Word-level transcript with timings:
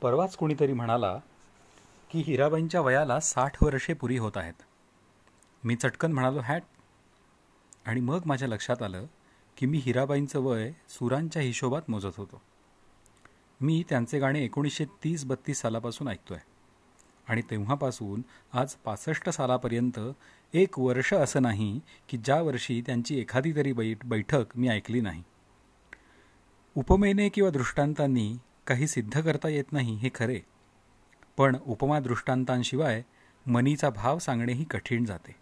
परवाच 0.00 0.36
कुणीतरी 0.36 0.72
म्हणाला 0.72 1.18
की 2.10 2.20
हिराबाईंच्या 2.20 2.80
वयाला 2.80 3.20
साठ 3.20 3.62
वर्षे 3.62 3.94
पुरी 3.94 4.18
होत 4.18 4.32
आहेत. 4.36 4.54
मी 5.64 5.76
चटकन 5.76 6.12
म्हणालो 6.12 6.40
हॅट. 6.40 6.62
आणि 7.86 8.00
मग 8.00 8.20
माझ्या 8.26 8.48
लक्षात 8.48 8.82
आलं 8.82 9.06
की 9.56 9.66
मी 9.66 9.78
हिराबाईंचं 9.78 10.40
वय 10.40 10.72
सुरांच्या 10.88 11.42
हिशोबात 11.42 11.82
मोजत 11.88 12.16
होतो. 12.16 12.42
मी 13.60 13.84
त्यांचे 13.88 14.18
गाणे 14.18 14.44
एकोणीसशे 14.44 14.84
तीस 14.84 15.24
बत्तीस 15.24 15.60
सालापासून 15.60 16.08
ऐकतोय. 16.08 16.38
आणि 17.28 17.42
तेव्हापासून 17.42 18.22
आज 18.52 18.74
पासष्ट 18.74 19.28
सालापर्यंत 19.28 20.00
एक 20.54 20.78
वर्ष 20.78 21.14
असं 21.14 21.42
नाही 21.42 21.80
की 22.08 22.16
ज्या 22.16 22.42
वर्षी 22.42 22.82
त्यांची 22.86 23.20
एखादी 23.20 23.54
तरी 23.56 23.72
बैठ 23.72 24.04
बैठक 24.04 24.44
मी 24.54 24.68
ऐकली 24.68 25.00
नाही. 25.00 25.22
उपमेने 26.74 27.28
किंवा 27.28 27.50
दृष्टांतांनी 27.50 28.36
काही 28.66 28.86
सिद्ध 28.86 29.20
करता 29.20 29.48
येत 29.48 29.72
नाही 29.72 29.94
हे 29.94 30.10
खरे. 30.14 30.40
पण 31.36 31.56
उपमा 31.66 32.00
दृष्टांतांशिवाय 32.00 33.02
मनीचा 33.46 33.90
भाव 33.90 34.18
सांगणेही 34.18 34.64
कठीण 34.64 35.04
जाते. 35.04 35.34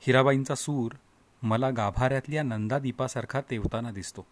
हिराबाईंचा 0.00 0.54
सूर 0.54 0.92
मला 1.42 1.70
गाभाऱ्यातल्या 1.70 2.42
नंदादीपासारखा 2.42 3.40
तेवताना 3.40 3.90
दिसतो. 3.90 4.26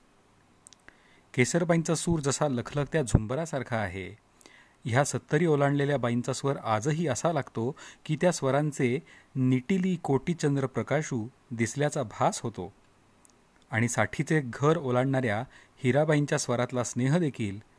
केसरबाईंचा 1.35 1.95
सूर 1.95 2.21
जसा 2.21 2.49
लखलखत्या 2.49 3.03
झुंबरासारखा 3.03 3.77
आहे 3.77 4.19
ह्या 4.85 5.05
सत्तरी 5.05 5.47
ओलांडलेल्या 5.47 5.97
बाईंचा 5.97 6.33
स्वर 6.33 6.57
आजही 6.57 7.07
असा 7.07 7.33
लागतो 7.33 7.77
की 8.05 8.17
त्या 8.21 8.33
स्वरांचे 8.33 8.99
निटिली 9.35 9.97
कोटीचंद्र 9.97 10.67
प्रकाशू 10.67 11.29
दिसल्याचा 11.51 12.03
भास 12.03 12.41
होतो. 12.41 12.73
आणि 13.71 13.89
साठीचे 13.89 14.43
घर 14.45 14.77
ओलांडणाऱ्या 14.77 15.45
हिराबाईंच्या 15.77 16.39
स्वरातला 16.39 16.85
स्नेह 16.85 17.19
देखील 17.19 17.72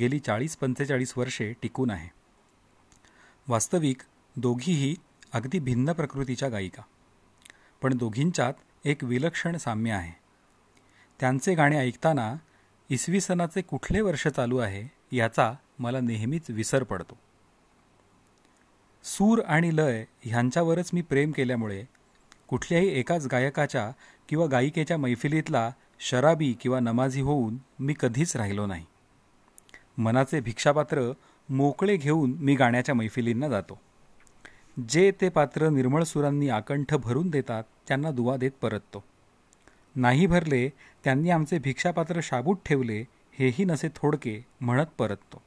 गेली 0.00 0.18
चाळीस 0.18 0.56
पंचेचाळीस 0.56 1.14
वर्षे 1.16 1.52
टिकून 1.62 1.90
आहे. 1.90 2.08
वास्तविक 3.48 3.96
दोघीही 4.36 4.96
अगदी 5.32 5.58
भिन्न 5.58 5.92
प्रकृतीच्या 5.92 6.48
गायिका. 6.48 6.82
पण 7.82 7.96
दोघींच्यात 7.96 8.52
एक 8.84 9.04
विलक्षण 9.04 9.56
साम्य 9.56 9.92
आहे. 9.92 10.12
त्यांचे 11.20 11.54
गाणे 11.54 11.78
ऐकताना 11.78 12.34
इसवी 12.90 13.20
सनाचे 13.20 13.62
कुठले 13.62 14.00
वर्ष 14.00 14.28
चालू 14.28 14.58
आहे 14.58 15.16
याचा 15.16 15.52
मला 15.78 16.00
नेहमीच 16.00 16.42
विसर 16.48 16.82
पडतो. 16.82 17.18
सूर 19.04 19.42
आणि 19.46 19.76
लय 19.76 20.04
ह्यांच्यावरच 20.22 20.90
मी 20.92 21.02
प्रेम 21.02 21.30
केल्यामुळे 21.30 21.84
कुठल्याही 22.48 22.88
एकाच 22.88 23.26
गायकाच्या 23.26 23.90
किंवा 24.28 24.46
गायिकेच्या 24.46 24.98
मैफिलीतला 24.98 25.70
शराबी 26.00 26.52
किंवा 26.52 26.80
नमाजी 26.80 27.20
होऊन 27.20 27.56
मी 27.78 27.94
कधीच 28.00 28.36
राहिलो 28.36 28.66
नाही. 28.66 28.84
मनाचे 29.98 30.40
भिक्षापात्र 30.40 31.12
मोकळे 31.48 31.96
घेऊन 31.96 32.34
मी 32.38 32.54
गाण्याच्या 32.54 32.94
मैफिलींना 32.94 33.48
जातो. 33.48 33.80
जे 34.88 35.12
ते 35.20 35.28
पात्र 35.28 35.68
निर्मळ 35.68 36.02
सुरांनी 36.02 36.48
आकंठ 36.48 36.94
भरून 36.94 37.30
देतात 37.30 37.64
त्यांना 37.88 38.10
दुवा 38.10 38.36
देत 38.36 38.50
परततो. 38.62 39.04
नाही 39.96 40.26
भरले 40.26 40.68
त्यांनी 41.04 41.30
आमचे 41.30 41.58
भिक्षापात्र 41.58 42.20
शाबूत 42.22 42.56
ठेवले 42.66 43.04
हेही 43.38 43.64
नसे 43.64 43.88
थोडके 43.88 44.46
म्हणत 44.60 44.86
परततो. 44.98 45.42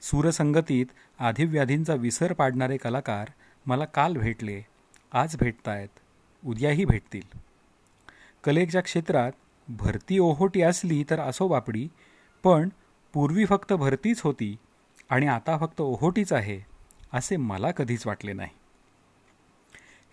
सूरसंगतीत 0.00 0.86
आधिव्याधींचा 1.18 1.94
विसर 1.94 2.32
पाडणारे 2.32 2.76
कलाकार 2.76 3.28
मला 3.66 3.84
काल 3.84 4.16
भेटले 4.16 4.62
आज 5.12 5.36
भेटतायत 5.36 5.88
उद्याही 6.46 6.84
भेटतील. 6.84 7.38
कलेच्या 8.44 8.80
क्षेत्रात 8.80 9.32
भरती 9.68 10.18
ओहोटी 10.18 10.62
असली 10.62 11.04
तर 11.10 11.20
असो 11.20 11.48
बापडी 11.48 11.88
पण 12.44 12.68
पूर्वी 13.16 13.44
फक्त 13.44 13.72
भरतीच 13.72 14.20
होती 14.20 14.56
आणि 15.10 15.26
आता 15.26 15.56
फक्त 15.58 15.80
ओहोटीच 15.80 16.32
आहे 16.32 16.60
असे 17.12 17.36
मला 17.36 17.70
कधीच 17.70 18.06
वाटले 18.06 18.32
नाही. 18.32 18.50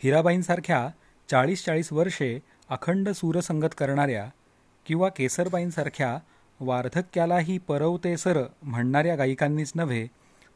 हिराबाईंसारख्या 0.04 0.90
चाळीस 1.30 1.66
चाळीस 1.66 1.94
वर्षे 1.94 2.40
अखंड 2.70 3.10
सूरसंगत 3.10 3.76
करणाऱ्या 3.78 4.30
किंवा 4.86 5.10
केसरबाईंसारख्या 5.10 6.18
वार्धक्यालाही 6.60 7.58
परवते 7.58 8.18
सर 8.18 8.44
म्हणणाऱ्या 8.62 9.16
गायिकांनीच 9.16 9.72
नव्हे 9.76 10.08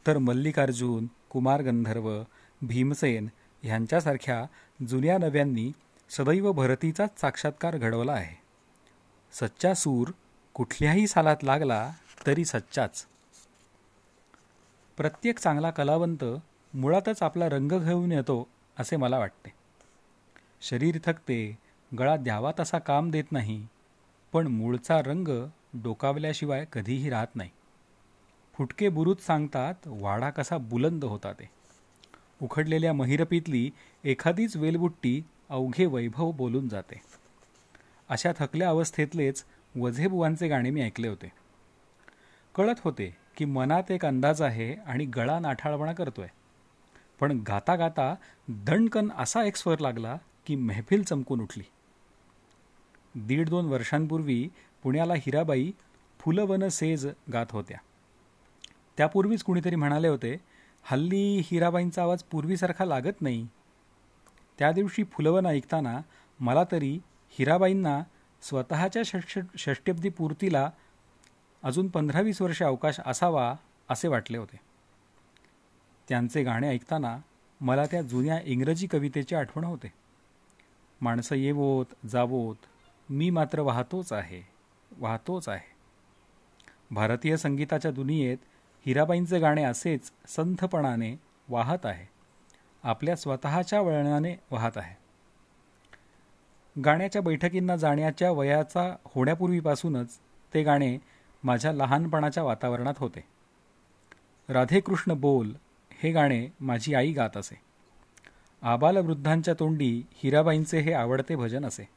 तर 0.08 0.18
मल्लिकार्जुन 0.18 1.08
कुमार 1.30 1.62
गंधर्व 1.62 2.24
भीमसेन 2.62 3.28
ह्यांच्यासारख्या 3.64 4.46
जुन्या 4.88 5.18
नव्यांनी 5.18 5.72
सदैव 6.10 6.52
भरतीचाच 6.52 7.22
साक्षात्कार 7.22 7.78
घडवला 7.78 8.14
आहे. 8.14 8.36
सच्चा 9.34 9.74
सूर 9.74 10.12
कुठल्याही 10.54 11.08
सालात 11.08 11.44
लागला 11.44 11.92
तरी 12.28 12.46
सच्चाच. 12.46 13.06
प्रत्येक 14.98 15.40
चांगला 15.40 15.70
कलावंत 15.70 16.24
मुळातच 16.74 17.24
आपला 17.24 17.50
रंग 17.50 17.72
घेऊन 17.72 18.12
येतो 18.12 18.48
असे 18.80 18.96
मला 18.96 19.20
वाटते. 19.20 19.54
शरीर 20.62 20.98
थकते 21.06 21.58
गळा 22.00 22.16
द्यावा 22.16 22.52
तसा 22.60 22.80
काम 22.80 23.12
देत 23.12 23.32
नाही 23.32 23.68
पण 24.34 24.48
मूळचा 24.48 25.02
रंग 25.02 25.28
डोकावल्याशिवाय 25.74 26.66
कधीही 26.74 27.10
राहत 27.10 27.36
नाही. 27.36 27.50
फुटके 28.54 28.90
बुरुज 28.90 29.18
सांगतात 29.18 29.76
वाडा 29.86 30.30
कसा 30.30 30.58
बुलंद 30.58 31.04
होता 31.04 31.34
ते. 31.34 31.50
उखडलेल्या 32.42 32.94
महिरपीतली 32.94 33.72
एखादीच 34.04 34.58
वेलबुट्टी 34.58 35.24
अवघे 35.50 35.86
वैभव 35.86 36.32
बोलून 36.32 36.68
जाते. 36.68 37.02
अशा 38.10 38.32
थकल्या 38.40 38.70
अवस्थेतलेच 38.70 39.44
वझेबुवांचे 39.76 40.48
गाणे 40.48 40.70
मी 40.70 40.82
ऐकले 40.82 41.08
होते. 41.08 41.37
कळत 42.58 42.76
होते 42.84 43.16
की 43.38 43.46
मनात 43.46 43.92
एक 43.92 44.06
अंदाज 44.06 44.42
आहे 44.42 44.74
आणि 44.74 45.06
गळा 45.06 45.40
नाठाळपणा 45.40 45.94
करतोय. 45.94 46.28
पण 47.20 47.44
गाता 47.48 47.76
गाता 47.76 48.16
दणकन 48.48 49.10
असा 49.18 49.44
एक 49.44 49.56
स्वर 49.56 49.80
लागला 49.80 50.18
की 50.46 50.56
मेहफिल 50.56 51.04
चमकून 51.04 51.42
उठली. 51.42 51.64
दीड 53.16 53.50
दोन 53.50 53.66
वर्षांपूर्वी 53.66 54.50
पुण्याला 54.84 55.14
हिराबाई 55.18 55.72
फुलवन 56.20 56.68
सेज 56.68 57.08
गात 57.34 57.46
होत्या. 57.52 57.78
त्यापूर्वीच 58.98 59.44
कुणीतरी 59.44 59.76
म्हणाले 59.76 60.08
होते 60.08 60.38
हल्ली 60.84 61.42
हिराबाईंचा 61.46 62.02
आवाज 62.02 62.24
पूर्वीसारखा 62.24 62.86
लागत 62.86 63.22
नाही. 63.22 63.48
त्या 64.60 64.72
दिवशी 64.72 65.04
फुलवन 65.04 65.46
ऐकताना 65.46 66.02
मला 66.40 66.64
तरी 66.72 67.00
हिराबाईंना 67.30 68.04
स्वतःच्या 68.42 69.02
षष्ट 69.06 69.40
षष्ट्यब्दी 69.58 70.10
पूर्तीला 70.10 70.70
अजून 71.68 71.88
पंधरा 71.88 72.22
वीस 72.22 72.42
वर्षे 72.42 72.66
अवकाश 72.66 73.00
असावा 73.06 73.54
असे 73.90 74.08
वाटले 74.08 74.38
होते. 74.38 74.60
त्यांचे 76.10 76.44
गाणे 76.44 76.70
ऐकताना 76.70 77.18
मला 77.62 77.86
त्या 77.86 78.02
जुन्या 78.02 78.40
इंग्रजी 78.44 78.88
कवितेची 78.88 79.36
आठवण 79.36 79.64
होते. 79.64 79.92
माणसं 81.02 81.36
येवोत 81.36 81.86
जावोत 82.06 82.56
मी 83.10 83.30
मात्र 83.30 83.60
वाहतोच 83.60 84.14
आहे 84.14 84.42
वाहतोच 84.92 85.50
आहे. 85.50 85.76
भारतीय 86.92 87.38
संगीताच्या 87.38 87.92
दुनियेत 87.92 88.38
हिराबाईंचे 88.86 89.40
गाणे 89.40 89.64
असेच 89.64 90.12
संथपणाने 90.28 91.20
वाहत 91.50 91.86
आहे 91.86 92.08
आपल्या 92.84 93.16
स्वतःच्या 93.16 93.82
वळणाने 93.82 94.36
वाहत 94.52 94.78
आहे. 94.78 94.96
गाण्याच्या 96.82 97.22
बैठकींना 97.22 97.76
जाण्याच्या 97.76 98.32
वयाचा 98.32 98.96
होण्यापूर्वीपासूनच 99.06 100.18
ते 100.54 100.64
गाणे 100.64 100.98
माझ्या 101.48 101.72
लहानपणाच्या 101.74 102.44
वातावरणात 102.44 102.94
होते. 102.98 103.24
राधेकृष्ण 104.50 105.14
बोल 105.14 105.54
हे 105.92 106.12
गाणे 106.12 106.48
माझी 106.60 106.94
आई 106.94 107.12
गात 107.12 107.38
असे. 107.38 107.60
आबालवृद्धांच्या 108.62 109.54
तोंडी 109.54 110.04
हिराबाईंचे 110.14 110.80
हे 110.80 110.94
आवडते 110.94 111.36
भजन 111.36 111.66
असे. 111.66 111.90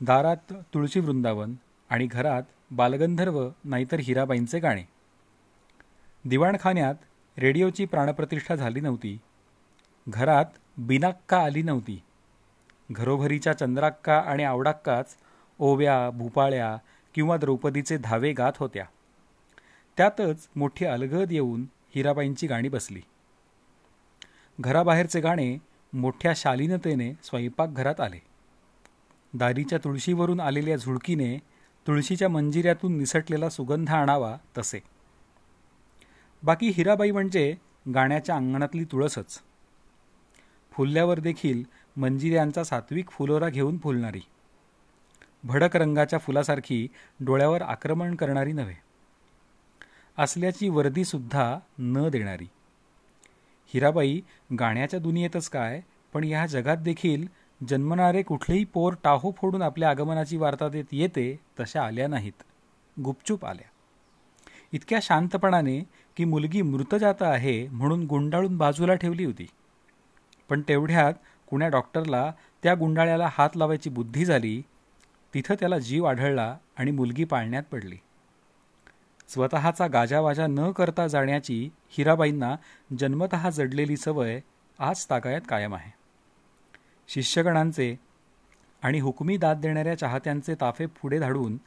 दारात 0.00 0.52
तुळशी 0.74 1.00
वृंदावन 1.00 1.54
आणि 1.90 2.06
घरात 2.06 2.42
बालगंधर्व 2.70 3.48
नाहीतर 3.64 4.00
हिराबाईंचे 4.00 4.58
गाणे. 4.58 4.82
दिवाणखान्यात 6.24 6.94
रेडिओची 7.38 7.84
प्राणप्रतिष्ठा 7.84 8.54
झाली 8.54 8.80
नव्हती. 8.80 9.18
घरात 10.08 10.44
बिनाक्का 10.78 11.38
आली 11.38 11.62
नव्हती. 11.62 12.02
घरोघरीच्या 12.90 13.52
चंद्राक्का 13.52 14.18
आणि 14.18 14.42
आवडाक्काच 14.42 15.16
ओव्या 15.58 16.10
भूपाळ्या 16.10 16.76
किंवा 17.14 17.36
द्रौपदीचे 17.36 17.98
धावे 17.98 18.32
गात 18.32 18.52
होत्या. 18.58 18.84
त्यातच 19.96 20.48
मोठी 20.56 20.84
अलगद 20.84 21.32
येऊन 21.32 21.66
हिराबाईंची 21.94 22.46
गाणी 22.46 22.68
बसली. 22.68 23.00
घराबाहेरचे 24.60 25.20
गाणे 25.20 25.58
मोठ्या 25.92 26.32
शालीनतेने 26.36 27.12
स्वयंपाकघरात 27.22 28.00
आले. 28.00 28.22
दारीच्या 29.34 29.78
तुळशीवरून 29.78 30.40
आलेल्या 30.40 30.76
झुळकीने 30.76 31.38
तुळशीच्या 31.86 32.28
मंजिऱ्यातून 32.28 32.98
निसटलेला 32.98 33.48
सुगंध 33.48 33.90
आणावा 33.90 34.36
तसे. 34.58 34.80
बाकी 36.42 36.68
हिराबाई 36.68 37.10
म्हणजे 37.10 37.56
गाण्याच्या 37.94 38.36
अंगणातली 38.36 38.84
तुळसच. 38.84 39.42
फुलल्यावर 40.72 41.20
देखील 41.20 41.62
मंजिऱ्यांचा 41.96 42.64
सात्विक 42.64 43.10
फुलोरा 43.10 43.48
घेऊन 43.48 43.78
फुलणारी. 43.78 44.20
भडक 45.44 45.76
रंगाच्या 45.76 46.18
फुलासारखी 46.18 46.88
डोळ्यावर 47.20 47.62
आक्रमण 47.62 48.14
करणारी 48.14 48.52
नव्हे. 48.52 48.74
असल्याची 50.18 50.68
वर्दीसुद्धा 50.68 51.58
न 51.78 52.08
देणारी. 52.08 52.48
हिराबाई 53.74 54.20
गाण्याच्या 54.58 55.00
दुनियेतच 55.00 55.48
काय 55.48 55.80
पण 56.12 56.24
ह्या 56.24 56.46
जगात 56.46 56.76
देखील 56.76 57.26
जन्मणारे 57.68 58.22
कुठलेही 58.22 58.64
पोर 58.64 58.94
टाहो 59.04 59.32
फोडून 59.36 59.62
आपल्या 59.62 59.90
आगमनाची 59.90 60.36
वार्ता 60.36 60.68
देत 60.68 60.84
येते 60.92 61.40
तशा 61.60 61.82
आल्या 61.82 62.08
नाहीत. 62.08 62.42
गुपचूप 63.00 63.44
आल्या. 63.44 63.68
इतक्या 64.72 64.98
शांतपणाने 65.02 65.80
की 66.16 66.24
मुलगी 66.24 66.62
मृतजात 66.62 67.22
आहे 67.22 67.68
म्हणून 67.68 68.04
गुंडाळून 68.04 68.56
बाजूला 68.56 68.94
ठेवली 68.94 69.24
होती. 69.24 69.46
पण 70.48 70.62
तेवढ्यात 70.68 71.12
कुण्या 71.50 71.68
डॉक्टरला 71.68 72.32
त्या 72.62 72.74
गुंडाळ्याला 72.74 73.28
हात 73.32 73.50
लावायची 73.56 73.90
बुद्धी 73.90 74.24
झाली 74.24 74.62
तिथं 75.34 75.54
त्याला 75.54 75.78
जीव 75.78 76.04
आढळला 76.04 76.58
आणि 76.76 76.90
मुलगी 76.90 77.24
पाळण्यात 77.24 77.62
पडली. 77.62 77.96
स्वतःचा 79.28 79.86
गाजावाजा 79.86 80.46
न 80.46 80.72
करता 80.72 81.06
जाण्याची 81.06 81.70
हिराबाईंना 81.88 82.56
जन्मत 82.98 83.50
जडलेली 83.52 83.96
सवय 83.96 84.40
आज 84.78 85.06
तागायत 85.10 85.40
कायम 85.48 85.74
आहे. 85.74 85.90
शिष्यगणांचे 87.08 87.98
आणि 88.82 88.98
हुकमी 88.98 89.36
दाद 89.36 89.60
देणाऱ्या 89.60 89.98
चाहत्यांचे 89.98 90.54
ताफे 90.54 90.86
पुढे 90.86 91.18
धाडून 91.18 91.58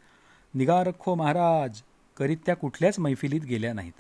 निगा 0.54 0.84
रखो 0.84 1.16
महाराज 1.16 1.82
करीत 2.18 2.38
त्या 2.46 2.56
कुठल्याच 2.56 3.00
मैफिलीत 3.00 3.42
गेल्या 3.42 3.74
नाहीत. 3.74 3.94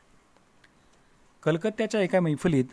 कलकत्त्याच्या 1.43 2.01
एका 2.01 2.19
मैफिलीत 2.19 2.65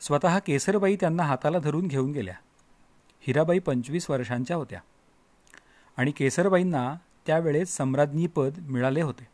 स्वतः 0.00 0.38
केसरबाई 0.38 0.96
त्यांना 0.96 1.22
हाताला 1.22 1.58
धरून 1.58 1.86
घेऊन 1.86 2.12
गेल्या. 2.12 2.34
हिराबाई 3.20 3.58
पंचवीस 3.58 4.10
वर्षांच्या 4.10 4.56
होत्या. 4.56 4.80
आणि 5.96 6.10
केसरबाईंना 6.10 6.94
त्यावेळेस 7.26 7.76
सम्राज्ञीपद 7.76 8.58
मिळाले 8.58 9.02
होते. 9.02 9.26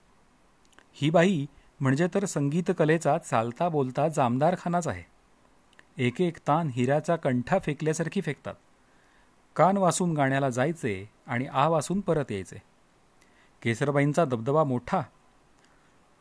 ही 0.94 1.10
बाई 1.10 1.46
म्हणजे 1.80 2.06
तर 2.14 2.24
संगीतकलेचा 2.24 3.18
चालता 3.18 3.68
बोलता 3.68 4.08
जामदारखानाच 4.08 4.88
आहे. 4.88 5.02
एक 5.98 6.20
एक 6.20 6.36
तान 6.38 6.70
हिऱ्याचा 6.72 7.16
कंठा 7.16 7.58
फेकल्यासारखी 7.58 8.20
फेकतात. 8.20 8.54
कान 9.56 9.76
वासून 9.76 10.14
गाण्याला 10.14 10.50
जायचे 10.50 11.10
आणि 11.26 11.46
आ 11.46 11.68
वासून 11.68 12.00
परत 12.00 12.32
यायचे. 12.32 12.62
केसरबाईंचा 13.62 14.24
दबदबा 14.24 14.64
मोठा. 14.64 15.00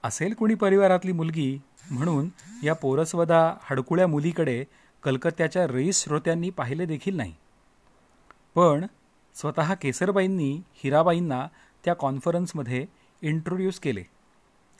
असेल 0.03 0.33
कुणी 0.33 0.55
परिवारातली 0.55 1.11
मुलगी 1.11 1.61
म्हणून 1.91 2.29
या 2.63 2.73
पोरसवदा 2.73 3.53
हडकुळ्या 3.61 4.07
मुलीकडे 4.07 4.65
कलकत्त्याच्या 5.03 5.67
रईस 5.67 6.03
श्रोत्यांनी 6.03 6.49
पाहिले 6.49 6.85
देखील 6.85 7.15
नाही. 7.15 7.33
पण 8.55 8.85
स्वतः 9.35 9.73
केसरबाईंनी 9.73 10.61
हिराबाईंना 10.73 11.47
त्या 11.85 11.93
कॉन्फरन्समध्ये 11.93 12.85
इंट्रोड्यूस 13.21 13.79
केले 13.79 14.03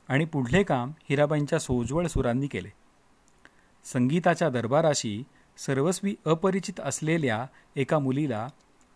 आणि 0.08 0.26
पुढले 0.26 0.64
काम 0.64 0.92
हिराबाईंच्या 1.10 1.60
सोज्वळ 1.60 2.08
सुरांनी 2.08 2.48
केले. 2.48 2.70
संगीताच्या 3.84 4.50
दरबाराशी 4.50 5.24
सर्वस्वी 5.58 6.16
अपरिचित 6.26 6.80
असलेल्या 6.80 7.46
एका 7.76 8.00
मुलीला 8.00 8.48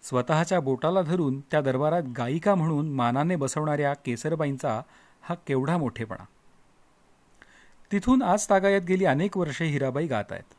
स्वतःच्या 0.03 0.59
बोटाला 0.59 1.01
धरून 1.01 1.39
त्या 1.39 1.61
दरबारात 1.61 2.03
गायिका 2.17 2.55
म्हणून 2.55 2.89
मानाने 2.89 3.35
बसवणाऱ्या 3.35 3.93
केसरबाईंचा 3.93 4.81
हा 5.21 5.35
केवढा 5.35 5.77
मोठेपणा. 5.77 6.25
तिथून 7.91 8.21
आज 8.21 8.49
तागायत 8.49 8.81
गेली 8.81 9.05
अनेक 9.05 9.37
वर्षे 9.37 9.65
हिराबाई 9.65 10.07
गात 10.07 10.31
आहेत. 10.31 10.53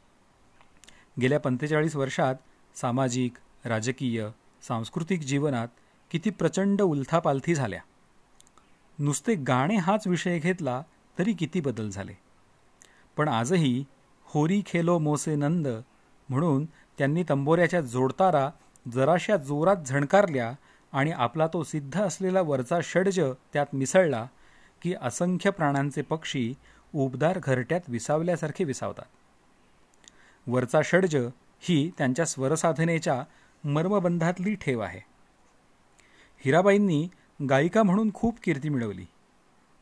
गेल्या 1.21 1.41
पंचेचाळीस 1.41 1.97
वर्षात 1.97 2.35
सामाजिक 2.75 3.33
राजकीय 3.65 4.29
सांस्कृतिक 4.63 5.21
जीवनात 5.21 5.69
किती 6.11 6.31
प्रचंड 6.31 6.83
उलथापालथी 6.83 7.55
झाल्या. 7.55 7.81
नुसते 8.99 9.35
गाणे 9.35 9.77
हाच 9.77 10.07
विषय 10.07 10.39
घेतला 10.39 10.83
तरी 11.19 11.33
किती 11.33 11.61
बदल 11.61 11.89
झाले. 11.89 12.13
पण 13.17 13.29
आजही 13.29 13.85
होरी 14.25 14.63
खेलो 14.67 14.99
मोसे 14.99 15.37
नंद 15.37 15.69
म्हणून 16.29 16.65
त्यांनी 16.99 17.25
तंबोऱ्याच्या 17.29 17.81
जोडतारा 17.81 18.51
जराशा 18.93 19.37
जोरात 19.37 19.77
झणकारल्या 19.77 20.53
आणि 20.93 21.11
आपला 21.11 21.47
तो 21.47 21.63
सिद्ध 21.63 22.01
असलेला 22.01 22.41
वरचा 22.41 22.79
षडज 22.83 23.21
त्यात 23.53 23.67
मिसळला 23.73 24.27
की 24.83 24.95
असंख्य 25.03 25.51
प्राणांचे 25.51 26.03
पक्षी 26.03 26.55
उबदार 26.95 27.39
घरट्यात 27.43 27.81
विसावल्यासारखे 27.89 28.65
विसावतात. 28.65 29.05
वरचा 30.47 30.81
षडज 30.85 31.17
ही 31.61 31.91
त्यांच्या 31.99 32.25
स्वरसाधनेच्या 32.25 33.25
मर्मबंधातली 33.65 34.55
ठेव 34.55 34.81
आहे. 34.81 35.01
हिराबाईंनी 36.45 37.09
गायिका 37.51 37.83
म्हणून 37.83 38.15
खूप 38.15 38.39
कीर्ती 38.43 38.69
मिळवली. 38.69 39.07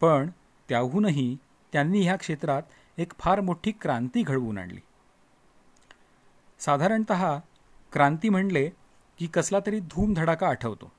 पण 0.00 0.30
त्याहूनही 0.68 1.36
त्यांनी 1.72 2.00
ह्या 2.00 2.16
क्षेत्रात 2.16 2.62
एक 2.98 3.12
फार 3.18 3.40
मोठी 3.40 3.72
क्रांती 3.72 4.22
घडवून 4.22 4.58
आणली. 4.58 4.80
साधारणत 6.58 7.12
क्रांती 7.92 8.28
म्हणले 8.28 8.70
की 9.18 9.26
कसला 9.26 9.58
तरी 9.66 9.80
धूमधडाका 9.80 10.48
आठवतो. 10.48 10.92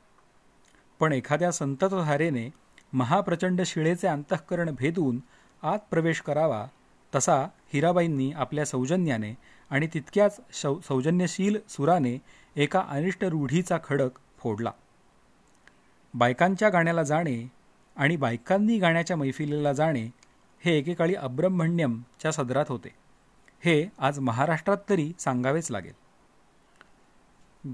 पण 1.00 1.14
एखाद्या 1.14 1.52
संततधारेने 1.52 2.50
महाप्रचंड 2.94 3.62
शिळेचे 3.62 4.08
अंतःकरण 4.08 4.76
भेदून 4.76 5.20
आत 5.64 5.80
प्रवेश 5.92 6.22
करावा 6.22 6.68
तसा 7.16 7.48
हिराबाईंनी 7.74 8.32
आपल्या 8.32 8.66
सौजन्याने 8.66 9.34
आणि 9.70 9.88
तितक्याच 9.94 10.40
सौजन्यशील 10.88 11.58
सुराने 11.70 12.18
एका 12.60 12.86
अनिष्ट 12.90 13.24
रूढीचा 13.24 13.78
खडक 13.84 14.10
फोडला. 14.38 14.72
बायकांच्या 16.14 16.70
गाण्याला 16.70 17.04
जाणे 17.04 17.52
आणि 17.96 18.16
बायकांनी 18.16 18.80
गाण्याच्या 18.80 19.18
मैफिलीला 19.18 19.74
जाणे 19.74 20.10
हे 20.66 20.78
एकेकाळी 20.78 21.16
अब्रह्मण्यमच्या 21.16 22.32
सदरात 22.32 22.66
होते. 22.70 22.96
हे 23.66 23.92
आज 24.00 24.20
महाराष्ट्रात 24.20 24.78
तरी 24.90 25.14
सांगावेच 25.20 25.72
लागेल. 25.72 25.94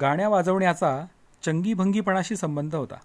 गाण्या 0.01 0.29
वाजवण्याचा 0.29 1.05
चंगीभंगीपणाशी 1.45 2.35
संबंध 2.35 2.75
होता. 2.75 2.97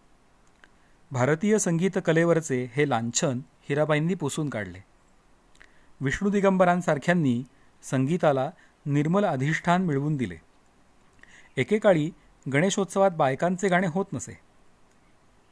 भारतीय 1.11 1.59
संगीत 1.59 1.99
कलेवरचे 2.05 2.71
हे 2.75 2.89
लांछन 2.89 3.41
हिराबाईंनी 3.69 4.15
पुसून 4.15 4.49
काढले. 4.49 4.79
विष्णू 6.01 6.31
दिगंबरांसारख्यांनी 6.31 7.43
संगीताला 7.83 8.51
निर्मल 8.87 9.25
अधिष्ठान 9.25 9.83
मिळवून 9.83 10.17
दिले. 10.17 10.50
एकेकाळी 11.57 12.11
गणेशोत्सवात 12.53 13.11
बायकांचे 13.11 13.69
गाणे 13.69 13.87
होत 13.87 14.05
नसे. 14.13 14.39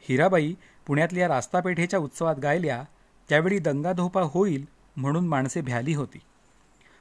हिराबाई 0.00 0.54
पुण्यातल्या 0.86 1.28
रास्तापेठेच्या 1.28 1.98
उत्सवात 1.98 2.36
गायल्या 2.36 2.84
त्यावेळी 3.28 3.58
दंगाधोपा 3.58 4.22
होईल 4.22 4.64
म्हणून 4.96 5.28
माणसे 5.28 5.60
भ्याली 5.60 5.94
होती. 5.94 6.18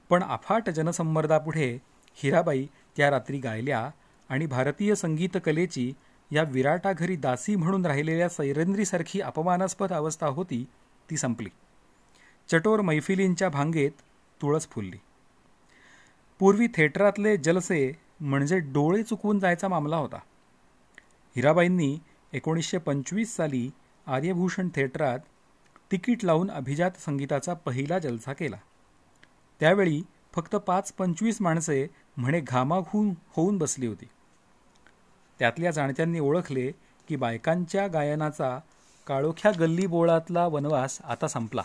पण 0.10 0.24
अफाट 0.24 0.70
जनसंमर्दापुढे 0.70 1.78
हिराबाई 2.16 2.68
त्या 2.98 3.12
रात्री 3.12 3.38
गायल्या 3.38 3.90
आणि 4.30 4.46
भारतीय 4.46 4.96
संगीत 4.96 5.38
कलेची 5.46 5.94
या 6.32 6.44
विराटा 6.44 6.94
घरी 6.94 7.16
दासी 7.16 7.56
म्हणून 7.56 7.86
राहिलेल्या 7.86 8.30
सैरेंद्रीसारखी 8.30 9.22
अपमानास्पद 9.22 9.94
अवस्था 9.94 10.28
होती 10.28 10.66
ती 11.10 11.18
संपली. 11.18 11.50
चटोर 12.52 12.82
मैफिलींच्या 12.82 13.50
भांगेत 13.50 13.92
तुळस 14.42 14.68
फुलली. 14.68 14.98
पूर्वी 16.40 16.68
थिएटरातले 16.68 17.38
जलसे 17.38 18.07
म्हणजे 18.20 18.60
डोळे 18.60 19.04
चुकवून 19.04 19.40
जायचा 19.40 19.68
मामला 19.68 19.98
होता. 19.98 20.20
हिराबाईंनी 21.36 22.00
एकोणीसशे 22.34 22.78
पंचवीस 22.78 23.36
साली 23.36 23.72
आर्यभूषण 24.08 24.70
थिएटरात 24.76 25.20
तिकीट 25.92 26.26
लावून 26.26 26.52
अभिजात 26.52 26.92
संगीताचा 27.06 27.54
पहिला 27.54 28.00
जलसा 28.00 28.34
केला. 28.34 28.58
त्यावेळी 29.60 30.04
फक्त 30.34 30.56
पाच 30.56 30.94
पंचवीस 30.94 31.42
माणसे 31.42 31.88
म्हणे 32.18 32.40
घामाघून 32.40 33.14
होऊन 33.30 33.58
बसली 33.58 33.88
होती. 33.88 34.06
त्यातल्या 35.40 35.72
जाणत्यांनी 35.72 36.20
ओळखले 36.20 36.72
की 37.08 37.16
बायकांच्या 37.16 37.88
गायनाचा 37.88 38.60
काळोख्या 39.08 39.52
गल्ली 39.60 39.86
बोळातला 39.86 40.48
वनवास 40.48 41.02
आता 41.04 41.28
संपला. 41.28 41.62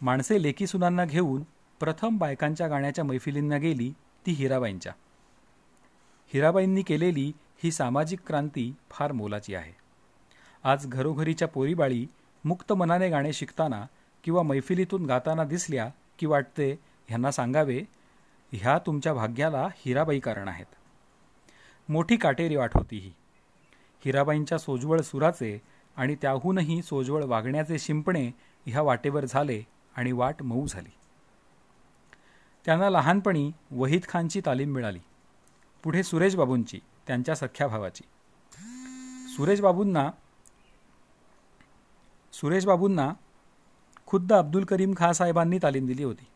माणसे 0.00 0.42
लेकीसुनांना 0.42 1.04
घेऊन 1.04 1.42
प्रथम 1.80 2.18
बायकांच्या 2.18 2.68
गाण्याच्या 2.68 3.04
मैफिलींना 3.04 3.56
गेली 3.56 3.92
ती 4.26 4.32
हिराबाईंच्या. 4.32 4.92
हिराबाईंनी 6.34 6.82
केलेली 6.82 7.32
ही 7.62 7.70
सामाजिक 7.70 8.20
क्रांती 8.26 8.74
फार 8.90 9.12
मोलाची 9.12 9.54
आहे. 9.54 9.72
आज 10.64 10.86
घरोघरीच्या 10.86 11.48
पोरीबाळी 11.48 12.06
मुक्त 12.44 12.72
मनाने 12.72 13.08
गाणे 13.08 13.32
शिकताना 13.32 13.86
किंवा 14.24 14.42
मैफिलीतून 14.42 15.06
गाताना 15.06 15.44
दिसल्या 15.44 15.90
की 16.18 16.26
वाटते 16.26 16.78
ह्यांना 17.06 17.30
सांगावे 17.30 17.82
ह्या 18.52 18.78
तुमच्या 18.78 19.14
भाग्याला 19.14 19.68
हिराबाई 19.76 20.20
कारण 20.20 20.48
आहेत. 20.48 20.66
मोठी 21.88 22.16
काटेरी 22.16 22.56
वाट 22.56 22.70
होती 22.74 22.98
ही. 22.98 23.12
हिराबाईंच्या 24.04 24.58
सोजवळ 24.58 25.00
सुराचे 25.00 25.62
आणि 25.96 26.14
त्याहूनही 26.14 26.82
सोजवळ 26.82 27.24
वागण्याचे 27.24 27.78
शिंपणे 27.78 28.30
ह्या 28.66 28.82
वाटेवर 28.82 29.24
झाले 29.24 29.62
आणि 29.96 30.12
वाट 30.12 30.42
मऊ 30.42 30.66
झाली. 30.66 30.92
त्यांना 32.64 32.90
लहानपणी 32.90 33.52
वहीद 33.70 34.02
खानची 34.08 34.40
तालीम 34.46 34.72
मिळाली. 34.72 34.98
पुढे 35.82 36.02
सुरेश 36.02 36.34
बाबूंची 36.34 36.80
त्यांच्या 37.06 37.34
सख्या 37.34 37.66
भावाची. 37.66 38.04
सुरेश 39.36 39.60
बाबूंना 39.60 40.10
सुरेश 42.32 42.66
बाबूंना 42.66 43.12
खुद्द 44.06 44.32
अब्दुल 44.32 44.64
करीम 44.64 44.94
खा 44.96 45.12
साहेबांनी 45.12 45.58
तालीम 45.62 45.86
दिली 45.86 46.04
होती. 46.04 46.26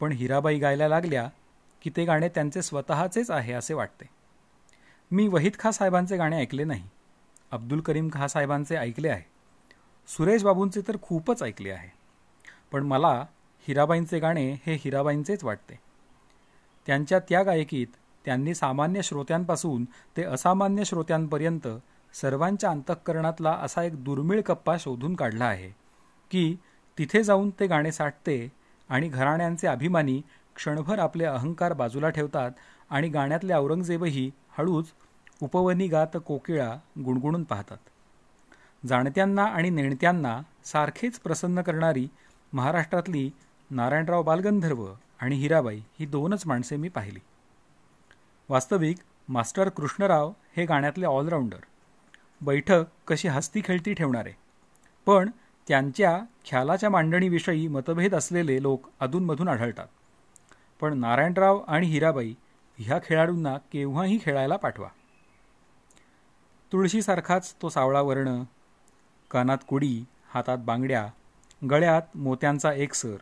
पण 0.00 0.12
हिराबाई 0.12 0.58
गायला 0.58 0.88
लागल्या 0.88 1.28
की 1.82 1.90
ते 1.96 2.04
गाणे 2.04 2.28
त्यांचे 2.28 2.62
स्वतःचेच 2.62 3.30
आहे 3.30 3.52
असे 3.52 3.74
वाटते. 3.74 4.08
मी 5.10 5.28
वहीद 5.28 5.52
खा 5.58 5.70
साहेबांचे 5.70 6.16
गाणे 6.16 6.36
ऐकले 6.36 6.64
नाही. 6.64 6.88
अब्दुल 7.50 7.80
करीम 7.80 8.08
खा 8.12 8.28
साहेबांचे 8.28 8.76
ऐकले 8.76 9.08
आहे. 9.08 9.22
सुरेश 10.08 10.44
बाबूंचे 10.44 10.80
तर 10.88 10.96
खूपच 11.02 11.42
ऐकले 11.42 11.70
आहे. 11.70 11.88
पण 12.72 12.82
मला 12.82 13.26
हिराबाईंचे 13.68 14.18
गाणे 14.18 14.52
हे 14.52 14.74
हिराबाईंचेच 14.74 15.44
वाटते. 15.44 15.78
त्यांच्या 16.86 17.18
त्या 17.18 17.42
गायकीत 17.42 17.86
त्यांनी 18.24 18.54
सामान्य 18.54 19.02
श्रोत्यांपासून 19.02 19.84
ते 20.16 20.22
असामान्य 20.22 20.84
श्रोत्यांपर्यंत 20.84 21.68
सर्वांच्या 22.14 22.70
अंतःकरणातला 22.70 23.50
असा 23.50 23.82
एक 23.82 24.04
दुर्मिळ 24.04 24.40
कप्पा 24.40 24.76
शोधून 24.80 25.14
काढला 25.14 25.44
आहे 25.44 25.70
की 26.30 26.56
तिथे 26.98 27.22
जाऊन 27.22 27.50
ते 27.50 27.66
गाणे 27.66 27.92
साठते 27.92 28.52
आणि 28.88 29.08
घराण्यांचे 29.08 29.66
अभिमानी 29.66 30.20
क्षणभर 30.56 30.98
आपले 30.98 31.24
अहंकार 31.24 31.72
बाजूला 31.72 32.08
ठेवतात 32.08 32.50
आणि 32.90 33.08
गाण्यातले 33.08 33.52
औरंगजेबही 33.52 34.30
हळूच 34.58 34.86
उपवनी 35.42 35.86
गात 35.88 36.16
कोकिळा 36.26 36.76
गुणगुणून 37.04 37.44
पाहतात. 37.44 37.76
जाणत्यांना 38.86 39.44
आणि 39.44 39.70
नेणत्यांना 39.70 40.40
सारखेच 40.64 41.18
प्रसन्न 41.18 41.62
करणारी 41.62 42.06
महाराष्ट्रातली 42.52 43.30
नारायणराव 43.70 44.22
बालगंधर्व 44.22 44.86
आणि 45.20 45.36
हिराबाई 45.36 45.80
ही 45.98 46.06
दोनच 46.06 46.46
माणसे 46.46 46.76
मी 46.76 46.88
पाहिली. 46.88 47.18
वास्तविक 48.50 48.96
मास्टर 49.28 49.68
कृष्णराव 49.68 50.32
हे 50.56 50.64
गाण्यातले 50.64 51.06
ऑलराऊंडर. 51.06 51.56
बैठक 52.40 52.84
कशी 53.06 53.28
हस्ती 53.28 53.60
खेळती 53.64 53.94
ठेवणारे? 53.94 54.32
पण 55.06 55.30
त्यांच्या 55.68 56.20
ख्यालाच्या 56.44 56.90
मांडणीविषयी 56.90 57.68
मतभेद 57.68 58.14
असलेले 58.14 58.62
लोक 58.62 58.86
अधूनमधून 59.00 59.48
आढळतात. 59.48 59.86
पण 60.80 60.98
नारायणराव 60.98 61.60
आणि 61.68 61.86
हिराबाई 61.86 62.34
ह्या 62.78 62.98
खेळाडूंना 62.98 63.58
केव्हाही 63.58 64.18
खेळायला 64.22 64.56
पाठवा. 64.56 64.88
तुळशीसारखाच 66.72 67.54
तो 67.62 67.68
सावळा 67.68 68.00
वर्ण 68.00 68.42
कानात 69.30 69.58
कुडी 69.68 70.04
हातात 70.28 70.58
बांगड्या 70.58 71.06
गळ्यात 71.70 72.16
मोत्यांचा 72.16 72.72
एक 72.72 72.94
सर 72.94 73.16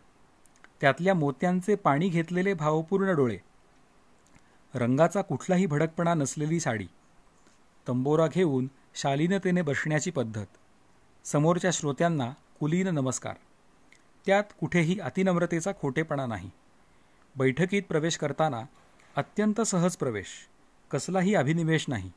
त्यातल्या 0.80 1.14
मोत्यांचे 1.14 1.74
पाणी 1.74 2.08
घेतलेले 2.08 2.54
भावपूर्ण 2.54 3.14
डोळे 3.14 3.38
रंगाचा 4.74 5.22
कुठलाही 5.22 5.66
भडकपणा 5.66 6.14
नसलेली 6.14 6.60
साडी. 6.60 6.86
तंबोरा 7.88 8.26
घेऊन 8.26 8.68
शालीनतेने 8.94 9.62
बसण्याची 9.62 10.10
पद्धत. 10.10 10.46
समोरच्या 11.24 11.70
श्रोत्यांना 11.72 12.32
कुलीन 12.60 12.88
नमस्कार. 12.88 13.34
त्यात 14.26 14.44
कुठेही 14.60 15.00
अतिनम्रतेचा 15.00 15.72
खोटेपणा 15.80 16.26
नाही. 16.26 16.50
बैठकीत 17.36 17.82
प्रवेश 17.88 18.16
करताना 18.16 18.62
अत्यंत 19.16 19.60
सहज 19.60 19.96
प्रवेश 19.96 20.26
कसलाही 20.90 21.34
अभिनिवेश 21.34 21.84
नाही. 21.88 22.10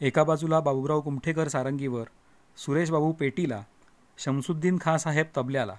एका 0.00 0.24
बाजूला 0.24 0.60
बाबूराव 0.60 1.00
कुमठेकर 1.00 1.48
सारंगीवर 1.48 2.04
सुरेशबाबू 2.56 3.12
पेटीला 3.12 3.62
शमसुद्दीन 4.18 4.78
खासाहेब 4.80 5.26
तबल्याला. 5.36 5.74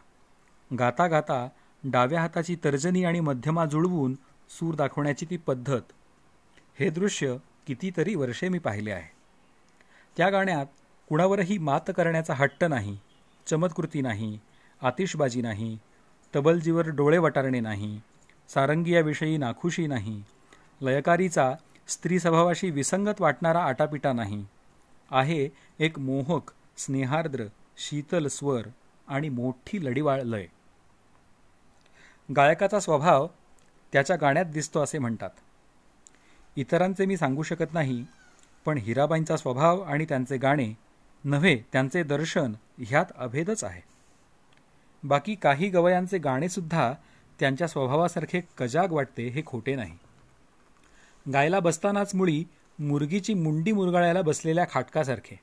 गाता 0.79 1.07
गाता 1.07 1.49
डाव्या 1.83 2.21
हाताची 2.21 2.55
तर्जनी 2.63 3.03
आणि 3.03 3.19
मध्यमा 3.19 3.65
जुळवून 3.65 4.13
सूर 4.49 4.75
दाखवण्याची 4.75 5.25
ती 5.29 5.37
पद्धत 5.37 5.81
हे 6.79 6.89
दृश्य 6.89 7.35
कितीतरी 7.67 8.15
वर्षे 8.15 8.49
मी 8.49 8.59
पाहिले 8.59 8.91
आहे. 8.91 9.07
त्या 10.17 10.29
गाण्यात 10.29 10.65
कुणावरही 11.09 11.57
मात 11.57 11.91
करण्याचा 11.97 12.33
हट्ट 12.33 12.63
नाही 12.63 12.97
चमत्कृती 13.47 14.01
नाही 14.01 14.39
आतिषबाजी 14.81 15.41
नाही 15.41 15.77
तबलजीवर 16.35 16.89
डोळे 16.89 17.17
वटारणे 17.17 17.59
नाही 17.59 17.99
सारंगियाविषयी 18.49 19.37
नाखुशी 19.37 19.87
नाही 19.87 20.23
लयकारीचा 20.81 21.53
स्त्री 21.87 22.19
स्वभावाशी 22.19 22.69
विसंगत 22.69 23.21
वाटणारा 23.21 23.63
आटापिटा 23.63 24.13
नाही 24.13 24.45
आहे 25.11 25.49
एक 25.79 25.99
मोहक 25.99 26.51
स्नेहार्द्र 26.77 27.45
शीतल 27.77 28.27
स्वर 28.27 28.67
आणि 29.07 29.29
मोठी 29.29 29.85
लढीवाळ 29.85 30.21
लय. 30.21 30.45
गायकाचा 32.35 32.79
स्वभाव 32.79 33.27
त्याच्या 33.93 34.15
गाण्यात 34.15 34.45
दिसतो 34.45 34.79
असे 34.79 34.99
म्हणतात. 34.99 35.29
इतरांचे 36.59 37.05
मी 37.05 37.17
सांगू 37.17 37.43
शकत 37.43 37.73
नाही 37.73 38.05
पण 38.65 38.77
हिराबाईंचा 38.77 39.37
स्वभाव 39.37 39.81
आणि 39.81 40.05
त्यांचे 40.05 40.37
गाणे 40.37 40.73
नव्हे 41.23 41.55
त्यांचे 41.71 42.03
दर्शन 42.03 42.53
ह्यात 42.77 43.05
अभेदच 43.17 43.63
आहे. 43.63 43.81
बाकी 45.03 45.35
काही 45.35 45.69
गवयांचे 45.69 46.17
गाणेसुद्धा 46.17 46.93
त्यांच्या 47.39 47.67
स्वभावासारखे 47.67 48.41
कजाग 48.57 48.91
वाटते 48.91 49.27
हे 49.27 49.41
खोटे 49.45 49.75
नाही. 49.75 49.97
गायला 51.33 51.59
बसतानाच 51.59 52.15
मुळी 52.15 52.43
मुरगीची 52.79 53.33
मुंडी 53.33 53.71
मुरगाळ्याला 53.71 54.21
बसलेल्या 54.21 54.65
खाटकासारखे. 54.71 55.39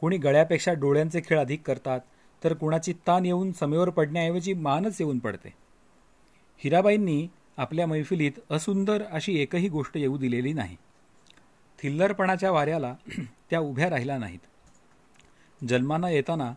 कोणी 0.00 0.16
गळ्यापेक्षा 0.16 0.72
डोळ्यांचे 0.72 1.20
खेळ 1.20 1.38
अधिक 1.38 1.66
करतात 1.66 2.00
तर 2.44 2.54
कुणाची 2.54 2.92
तान 2.92 3.26
येऊन 3.26 3.52
समेवर 3.52 3.90
पडण्याऐवजी 3.90 4.54
मानच 4.54 5.00
येऊन 5.00 5.18
पडते. 5.18 5.54
हिराबाईंनी 6.58 7.28
आपल्या 7.56 7.86
मैफिलीत 7.86 8.32
असुंदर 8.50 9.02
अशी 9.10 9.38
एकही 9.38 9.68
गोष्ट 9.68 9.96
येऊ 9.96 10.18
दिलेली 10.18 10.52
नाही. 10.52 10.76
थिल्लरपणाच्या 11.82 12.50
वाऱ्याला 12.50 12.94
त्या 13.50 13.60
उभ्या 13.60 13.90
राहिल्या 13.90 14.18
नाहीत. 14.18 14.38
जन्माना 15.68 16.10
येताना 16.10 16.52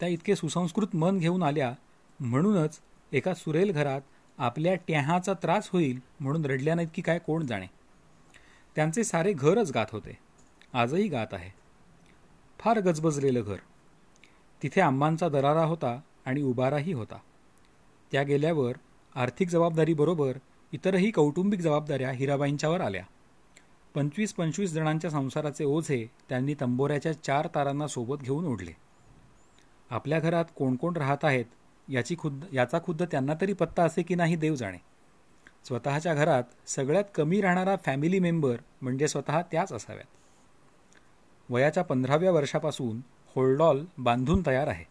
त्या 0.00 0.08
इतके 0.08 0.36
सुसंस्कृत 0.36 0.96
मन 0.96 1.18
घेऊन 1.18 1.42
आल्या 1.42 1.74
म्हणूनच 2.20 2.80
एका 3.12 3.34
सुरेल 3.34 3.72
घरात 3.72 4.00
आपल्या 4.38 4.74
ट्याहाचा 4.74 5.32
त्रास 5.32 5.68
होईल 5.72 6.00
म्हणून 6.20 6.44
रडल्या 6.44 6.74
नाहीत 6.74 6.88
की 6.94 7.02
काय 7.02 7.18
कोण 7.18 7.46
जाणे. 7.46 7.66
त्यांचे 8.74 9.04
सारे 9.04 9.32
घरच 9.32 9.72
गात 9.72 9.86
होते. 9.92 10.18
आजही 10.72 11.08
गात 11.08 11.26
आहे. 11.32 11.50
फार 12.58 12.80
गजबजलेलं 12.80 13.42
घर. 13.42 13.56
तिथे 14.62 14.80
आंबांचा 14.80 15.28
दरारा 15.28 15.64
होता 15.64 16.00
आणि 16.26 16.42
उबाराही 16.42 16.92
होता. 16.92 17.18
त्या 18.12 18.22
गेल्यावर 18.22 18.72
आर्थिक 19.16 19.48
जबाबदारीबरोबर 19.48 20.38
इतरही 20.72 21.10
कौटुंबिक 21.10 21.60
जबाबदाऱ्या 21.60 22.10
हिराबाईंच्यावर 22.10 22.80
आल्या. 22.80 23.02
पंचवीस 23.94 24.34
पंचवीस 24.34 24.72
जणांच्या 24.72 25.10
संसाराचे 25.10 25.64
ओझे 25.64 26.06
त्यांनी 26.28 26.54
तंबोऱ्याच्या 26.60 27.22
चार 27.22 27.48
तारांना 27.54 27.86
सोबत 27.86 28.16
घेऊन 28.22 28.44
ओढले. 28.44 28.70
आपल्या 29.90 30.20
घरात 30.20 30.44
कोण 30.56 30.76
कोण 30.76 30.96
राहत 30.96 31.24
आहेत 31.24 31.44
याची 31.88 32.16
खुद्द 32.18 32.44
याचा 32.52 32.78
खुद्द 32.84 33.02
त्यांना 33.02 33.32
तरी 33.40 33.52
पत्ता 33.52 33.84
असे 33.84 34.02
की 34.02 34.14
नाही 34.14 34.36
देव 34.36 34.54
जाणे. 34.54 34.78
स्वतःच्या 35.64 36.14
घरात 36.14 36.44
सगळ्यात 36.66 37.04
कमी 37.14 37.40
राहणारा 37.40 37.76
फॅमिली 37.86 38.18
मेंबर 38.18 38.56
म्हणजे 38.82 39.08
स्वतः 39.08 39.42
त्याच 39.42 39.72
असाव्यात. 39.72 40.08
वयाच्या 41.50 41.84
पंधराव्या 41.84 42.32
वर्षापासून 42.32 43.00
होल्डॉल 43.34 43.84
बांधून 43.98 44.42
तयार 44.46 44.68
आहे. 44.68 44.84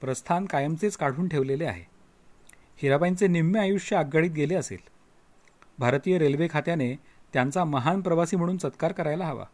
प्रस्थान 0.00 0.44
कायमचेच 0.44 0.96
काढून 0.96 1.28
ठेवलेले 1.28 1.64
आहे. 1.64 1.89
हिराबाईंचे 2.82 3.26
निम्मे 3.26 3.58
आयुष्य 3.58 3.96
आगगाडीत 3.96 4.30
गेले 4.30 4.54
असेल. 4.54 4.78
भारतीय 5.78 6.18
रेल्वे 6.18 6.48
खात्याने 6.50 6.94
त्यांचा 7.32 7.64
महान 7.64 8.00
प्रवासी 8.00 8.36
म्हणून 8.36 8.58
सत्कार 8.58 8.92
करायला 8.92 9.26
हवा. 9.26 9.44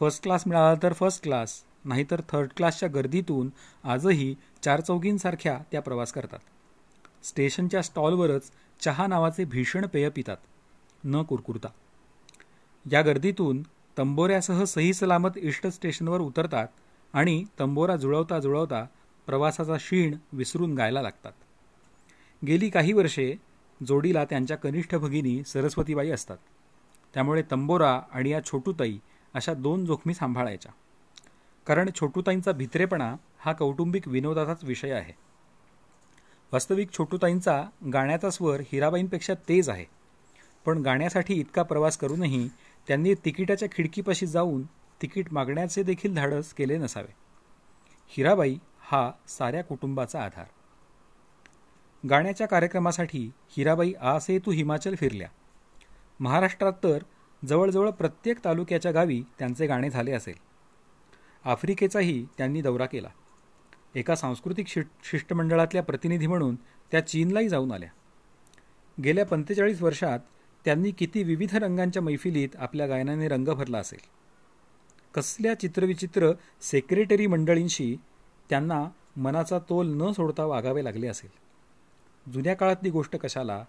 फर्स्ट 0.00 0.22
क्लास 0.22 0.44
मिळाला 0.46 0.80
तर 0.82 0.92
फर्स्ट 0.92 1.22
क्लास 1.22 1.62
नाहीतर 1.84 2.20
थर्ड 2.20 2.48
क्लासच्या 2.56 2.88
गर्दीतून 2.88 3.50
आजही 3.84 4.36
चार 4.62 4.80
चौघींसारख्या 4.80 5.58
त्या 5.72 5.82
प्रवास 5.82 6.12
करतात. 6.12 6.38
स्टेशनच्या 7.24 7.82
स्टॉलवरच 7.82 8.50
चहा 8.80 9.06
नावाचे 9.06 9.44
भीषण 9.44 9.86
पेय 9.86 10.08
पितात. 10.08 10.36
न 11.04 11.22
कुरकुरता. 11.22 11.68
या 12.92 13.02
गर्दीतून 13.02 13.62
तंबोऱ्यासह 13.98 14.64
सही 14.64 14.94
सलामत 14.94 15.30
इष्ट 15.36 15.66
स्टेशनवर 15.66 16.20
उतरतात 16.20 16.66
आणि 17.12 17.44
तंबोरा 17.60 17.96
जुळवता 17.96 18.38
जुळवता 18.38 18.86
प्रवासाचा 19.26 19.76
शीण 19.80 20.16
विसरून 20.32 20.74
गायला 20.74 21.02
लागतात. 21.02 21.32
गेली 22.46 22.70
काही 22.70 22.92
वर्षे 22.92 23.36
जोडीला 23.86 24.24
त्यांच्या 24.24 24.56
कनिष्ठ 24.56 24.94
भगिनी 24.94 25.44
सरस्वतीबाई 25.44 26.10
असतात. 26.10 26.36
त्यामुळे 27.14 27.42
तंबोरा 27.50 28.00
आणि 28.12 28.30
या 28.30 28.44
छोटूताई 28.44 28.98
अशा 29.34 29.54
दोन 29.54 29.84
जोखमी 29.84 30.14
सांभाळायच्या. 30.14 30.72
कारण 31.66 31.90
छोटूताईंचा 32.00 32.52
भित्रेपणा 32.52 33.16
हा 33.38 33.52
कौटुंबिक 33.52 34.08
विनोदाचाच 34.08 34.64
विषय 34.64 34.90
आहे. 34.90 35.12
वास्तविक 36.52 36.92
छोटूताईंचा 36.92 37.64
गाण्याचा 37.92 38.30
स्वर 38.30 38.60
हिराबाईंपेक्षा 38.60 39.34
तेज 39.34 39.68
आहे. 39.68 39.84
पण 40.64 40.78
गाण्यासाठी 40.78 41.34
इतका 41.34 41.62
प्रवास 41.62 41.96
करूनही 41.96 42.48
त्यांनी 42.88 43.14
तिकिटाच्या 43.14 43.68
खिडकीपाशी 43.72 44.26
जाऊन 44.26 44.62
तिकीट 45.02 45.32
मागण्याचे 45.32 45.82
देखील 45.82 46.14
धाडस 46.14 46.52
केले 46.52 46.78
नसावे. 46.78 47.14
हिराबाई 48.08 48.58
हा 48.80 49.12
साऱ्या 49.28 49.64
कुटुंबाचा 49.64 50.22
आधार. 50.22 50.46
गाण्याच्या 52.08 52.46
कार्यक्रमासाठी 52.46 53.30
हिराबाई 53.48 53.92
आसेतू 54.00 54.50
हिमाचल 54.50 54.94
फिरल्या. 54.94 55.28
महाराष्ट्रात 56.20 56.72
तर 56.72 56.98
जवळजवळ 57.48 57.90
प्रत्येक 57.90 58.44
तालुक्याच्या 58.44 58.92
गावी 58.92 59.22
त्यांचे 59.38 59.66
गाणे 59.66 59.90
झाले 59.90 60.12
असेल. 60.12 60.34
आफ्रिकेचाही 61.44 62.26
त्यांनी 62.38 62.62
दौरा 62.62 62.86
केला. 62.86 63.08
एका 63.94 64.14
सांस्कृतिक 64.14 64.68
शि 64.68 64.82
शिष्टमंडळातल्या 65.04 65.82
प्रतिनिधी 65.82 66.26
म्हणून 66.26 66.54
त्या 66.90 67.06
चीनलाही 67.06 67.48
जाऊन 67.48 67.72
आल्या. 67.72 67.88
गेल्या 69.04 69.26
पंचेचाळीस 69.26 69.82
वर्षात 69.82 70.18
त्यांनी 70.64 70.90
किती 70.90 71.22
विविध 71.22 71.56
रंगांच्या 71.56 72.02
मैफिलीत 72.02 72.48
आपल्या 72.58 72.86
गायनाने 72.86 73.28
रंग 73.28 73.48
भरला 73.48 73.78
असेल. 73.78 74.00
कसल्या 75.14 75.54
चित्रविचित्र 75.54 76.32
सेक्रेटरी 76.62 77.26
मंडळींशी 77.26 77.96
त्यांना 78.50 78.84
मनाचा 79.16 79.58
तोल 79.58 79.86
न 79.86 80.12
सोडता 80.12 80.44
वागावे 80.44 80.84
लागले 80.84 81.06
असेल. 81.06 81.43
जुन्या 82.32 82.54
काळातली 82.54 82.90
गोष्ट 82.90 83.16
कशाला 83.16 83.64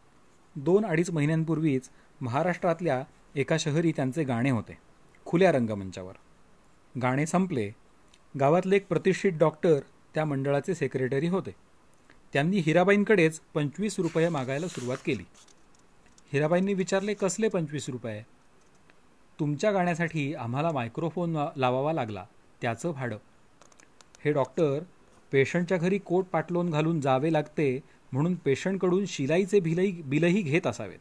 दोन 0.55 0.85
अडीच 0.85 1.11
महिन्यांपूर्वीच 1.11 1.89
महाराष्ट्रातल्या 2.21 3.03
एका 3.35 3.55
शहरी 3.59 3.91
त्यांचे 3.91 4.23
गाणे 4.23 4.49
होते 4.49 4.77
खुल्या 5.25 5.51
रंगमंचावर. 5.51 6.13
गाणे 7.01 7.25
संपले 7.25 7.71
गावातले 8.39 8.75
एक 8.75 8.87
प्रतिष्ठित 8.87 9.31
डॉक्टर 9.31 9.79
त्या 10.13 10.25
मंडळाचे 10.25 10.75
सेक्रेटरी 10.75 11.27
होते. 11.27 11.51
त्यांनी 12.33 12.57
हिराबाईंकडेच 12.57 13.39
पंचवीस 13.53 13.99
रुपये 13.99 14.29
मागायला 14.29 14.67
सुरुवात 14.67 14.97
केली. 15.05 15.23
हिराबाईंनी 16.33 16.73
विचारले 16.73 17.13
कसले 17.13 17.47
पंचवीस 17.47 17.89
रुपये? 17.89 18.21
तुमच्या 19.39 19.71
गाण्यासाठी 19.71 20.33
आम्हाला 20.33 20.71
मायक्रोफोन 20.71 21.37
लावावा 21.57 21.93
लागला 21.93 22.25
त्याचं 22.61 22.91
भाडं. 22.91 23.17
हे 24.25 24.31
डॉक्टर 24.31 24.83
पेशंटच्या 25.31 25.77
घरी 25.77 25.97
कोट 25.97 26.25
पाटलोन 26.25 26.69
घालून 26.69 26.99
जावे 27.01 27.33
लागते 27.33 27.79
म्हणून 28.15 28.35
पेशंटकडून 28.35 29.05
शिलाईचे 29.05 29.59
भिलही 29.59 30.01
बिलही 30.01 30.41
घेत 30.41 30.67
असावेत. 30.67 30.99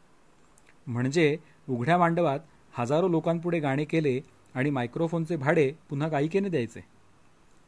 म्हणजे 0.87 1.37
उघड्या 1.69 1.99
मांडवात 1.99 2.39
हजारो 2.73 3.09
लोकांपुढे 3.09 3.59
गाणे 3.59 3.85
केले 3.85 4.21
आणि 4.55 4.71
मायक्रोफोनचे 4.71 5.37
भाडे 5.37 5.73
पुन्हा 5.91 6.09
गायिकेने 6.09 6.49
द्यायचे. 6.49 6.85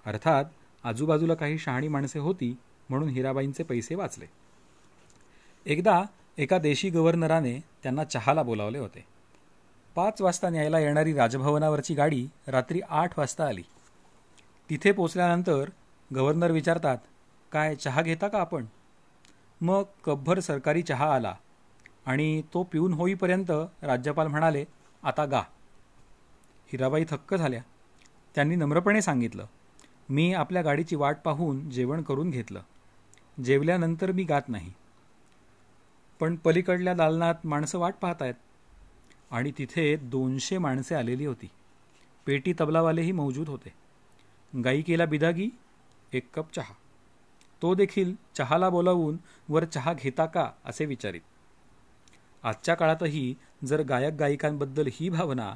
अर्थात 0.07 0.45
आजूबाजूला 0.85 1.35
काही 1.35 1.59
शहाणी 1.59 1.89
माणसे 1.89 2.19
होती 2.19 2.57
म्हणून 2.89 3.09
हिराबाईंचे 3.09 3.63
पैसे 3.63 3.95
वाचले. 3.95 4.27
एकदा 5.67 6.03
एका 6.39 6.59
देशी 6.59 6.91
गव्हर्नराने 6.91 7.61
त्यांना 7.83 8.05
चहाला 8.05 8.43
बोलावले 8.43 8.79
होते. 8.79 9.05
पाच 9.95 10.23
वाजता 10.23 10.49
न्यायला 10.49 10.79
येणारी 10.79 11.15
राजभवनावरची 11.15 11.95
गाडी 11.95 12.27
रात्री 12.47 12.81
आठ 12.89 13.19
वाजता 13.19 13.47
आली. 13.47 13.63
तिथे 14.71 14.93
पोचल्यानंतर 14.93 15.71
गव्हर्नर 16.15 16.51
विचारतात 16.51 16.99
काय 17.53 17.75
चहा 17.75 18.03
घेता 18.03 18.29
का 18.29 18.39
आपण? 18.39 18.65
मग 19.61 19.83
कपभर 20.05 20.41
सरकारी 20.41 20.83
चहा 20.83 21.15
आला 21.15 21.35
आणि 22.07 22.43
तो 22.55 22.63
पिऊन 22.63 22.93
होईपर्यंत 22.93 23.51
राज्यपाल 23.83 24.27
म्हणाले 24.27 24.65
आता 25.03 25.25
गा. 25.25 25.43
हिराबाई 26.73 27.05
थक्क 27.11 27.35
झाल्या. 27.35 27.63
त्यांनी 28.35 28.57
नम्रपणे 28.57 29.03
सांगितलं 29.03 29.47
मी 30.09 30.33
आपल्या 30.35 30.63
गाडीची 30.63 30.97
वाट 30.97 31.17
पाहून 31.25 31.71
जेवण 31.71 32.03
करून 32.03 32.31
घेतलं. 32.31 32.63
जेवल्यानंतर 33.45 34.13
मी 34.13 34.25
गात 34.25 34.43
नाही. 34.49 34.73
पण 36.21 36.37
पलीकडल्या 36.37 36.95
दालनात 36.95 37.35
माणसं 37.45 37.79
वाट 37.79 37.95
पाहत 37.95 38.23
आहेत 38.23 38.35
आणि 39.31 39.53
तिथे 39.59 39.97
दोनशे 39.97 40.59
माणसे 40.59 40.95
आलेली 40.95 41.27
होती. 41.27 41.51
पेटी 42.27 42.55
तबलावालेही 42.61 43.13
मौजूद 43.13 43.49
होते. 43.49 43.73
गायिकेला 44.61 45.07
बिदागी 45.07 45.51
एक 46.13 46.35
कप 46.35 46.53
चहा. 46.53 46.75
तो 47.63 47.75
देखील 47.75 48.15
चहाला 48.35 48.69
बोलावून 48.71 49.17
वर 49.49 49.65
चहा 49.65 49.93
घेता 49.93 50.27
का 50.27 50.51
असे 50.65 50.85
विचारित. 50.85 51.21
आजच्या 52.43 52.75
काळातही 52.75 53.35
जर 53.65 53.83
गायक 53.83 54.15
गायिकांबद्दल 54.15 54.89
ही 54.93 55.09
भावना 55.09 55.55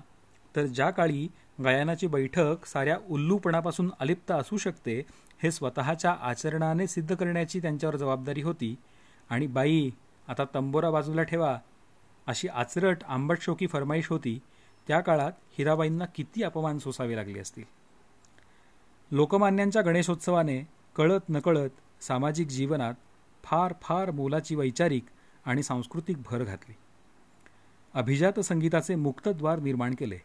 तर 0.57 0.67
ज्या 0.67 0.91
काळी 0.91 1.29
गायनाची 1.65 2.07
बैठक 2.07 2.67
साऱ्या 2.67 2.97
उल्लूपणापासून 3.11 3.91
अलिप्त 4.01 4.31
असू 4.31 4.57
शकते 4.57 5.07
हे 5.43 5.51
स्वतःच्या 5.51 6.17
आचरणाने 6.21 6.87
सिद्ध 6.87 7.15
करण्याची 7.15 7.61
त्यांच्यावर 7.61 7.97
जबाबदारी 7.97 8.43
होती. 8.43 8.75
आणि 9.31 9.47
बाई 9.47 9.91
आता 10.29 10.45
तंबोरा 10.55 10.91
बाजूला 10.91 11.23
ठेवा 11.23 11.59
अशी 12.27 12.49
आचरट 12.49 13.05
आंबट 13.09 13.41
शोकी 13.41 13.67
फरमाईश 13.67 14.09
होती. 14.09 14.39
त्या 14.89 15.01
काळात 15.01 15.33
हिराबाईंना 15.59 16.05
किती 16.05 16.43
अपमान 16.43 16.79
सोसावे 16.79 17.17
लागले 17.17 17.39
असतील. 17.39 17.65
लोकमान्यांच्या 19.11 19.83
गणेशोत्सवाने 19.83 20.69
कळत 20.97 21.21
नकळत 21.29 21.71
सामाजिक 22.01 22.49
जीवनात 22.49 22.95
फार 23.45 23.75
फार 23.83 24.11
मोलाची 24.11 24.55
वैचारिक 24.55 25.05
आणि 25.45 25.63
सांस्कृतिक 25.63 26.17
भर 26.23 26.45
घातली. 26.45 26.75
अभिजात 27.95 28.41
संगीताचे 28.41 28.95
मुक्तद्वार 28.95 29.59
निर्माण 29.59 29.95
केले. 29.95 30.19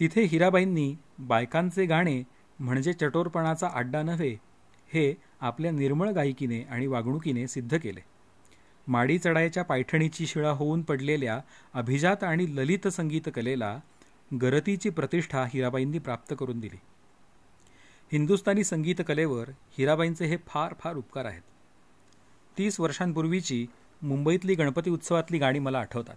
तिथे 0.00 0.22
हिराबाईंनी 0.22 0.96
बायकांचे 1.18 1.86
गाणे 1.86 2.22
म्हणजे 2.58 2.92
चटोरपणाचा 2.92 3.68
अड्डा 3.74 4.02
नव्हे 4.02 4.36
हे 4.92 5.14
आपल्या 5.40 5.70
निर्मळ 5.70 6.10
गायकीने 6.10 6.62
आणि 6.62 6.86
वागणुकीने 6.86 7.46
सिद्ध 7.46 7.78
केले. 7.78 8.00
माडी 8.88 9.18
चढायच्या 9.18 9.64
पायठणीची 9.64 10.26
शिळा 10.26 10.50
होऊन 10.50 10.82
पडलेल्या 10.82 11.40
अभिजात 11.74 12.24
आणि 12.24 12.56
ललित 12.56 12.88
संगीत 12.88 13.28
कलेला 13.34 13.80
गरतीची 14.42 14.90
प्रतिष्ठा 14.90 15.44
हिराबाईंनी 15.44 15.98
प्राप्त 15.98 16.34
करून 16.38 16.60
दिली. 16.60 16.78
हिंदुस्थानी 18.12 18.64
संगीतकलेवर 18.64 19.50
हिराबाईंचे 19.78 20.26
हे 20.26 20.36
फार 20.46 20.74
फार 20.80 20.96
उपकार 20.96 21.24
आहेत. 21.24 21.42
तीस 22.58 22.80
वर्षांपूर्वीची 22.80 23.66
मुंबईतली 24.02 24.54
गणपती 24.54 24.90
उत्सवातली 24.90 25.38
गाणी 25.38 25.58
मला 25.58 25.78
आठवतात. 25.78 26.16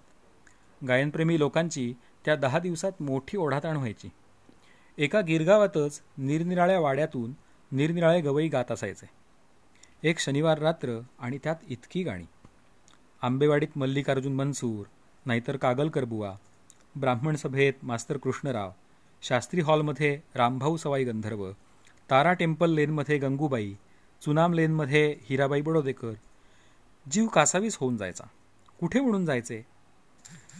गायनप्रेमी 0.87 1.39
लोकांची 1.39 1.93
त्या 2.25 2.35
दहा 2.35 2.59
दिवसात 2.59 2.91
मोठी 3.01 3.37
ओढाताण 3.37 3.77
व्हायची. 3.77 4.09
एका 4.97 5.21
गिरगावातच 5.21 6.01
निरनिराळ्या 6.17 6.79
वाड्यातून 6.79 7.33
निरनिराळे 7.71 8.21
गवई 8.21 8.47
गात 8.47 8.71
असायचे. 8.71 9.09
एक 10.03 10.19
शनिवार 10.19 10.59
रात्र 10.59 10.99
आणि 11.19 11.37
त्यात 11.37 11.55
इतकी 11.69 12.03
गाणी. 12.03 12.25
आंबेवाडीत 13.21 13.77
मल्लिकार्जुन 13.77 14.33
मनसूर 14.33 14.85
नाहीतर 15.25 15.57
कागलकर 15.57 16.05
बुवा 16.05 16.35
ब्राह्मण 16.95 17.35
सभेत 17.35 17.73
मास्तर 17.83 18.17
कृष्णराव 18.17 18.71
शास्त्री 19.21 19.61
हॉलमध्ये 19.61 20.19
रामभाऊ 20.35 20.77
सवाई 20.77 21.03
गंधर्व 21.03 21.51
तारा 22.11 22.33
टेम्पल 22.33 22.69
लेनमध्ये 22.69 23.17
गंगूबाई 23.17 23.73
चुनाम 24.21 24.53
लेनमध्ये 24.53 25.15
हिराबाई 25.21 25.61
बडोदेकर. 25.61 26.11
जीव 27.11 27.27
कासावीस 27.27 27.77
होऊन 27.77 27.97
जायचा. 27.97 28.23
कुठे 28.79 28.99
म्हणून 28.99 29.25
जायचे? 29.25 29.65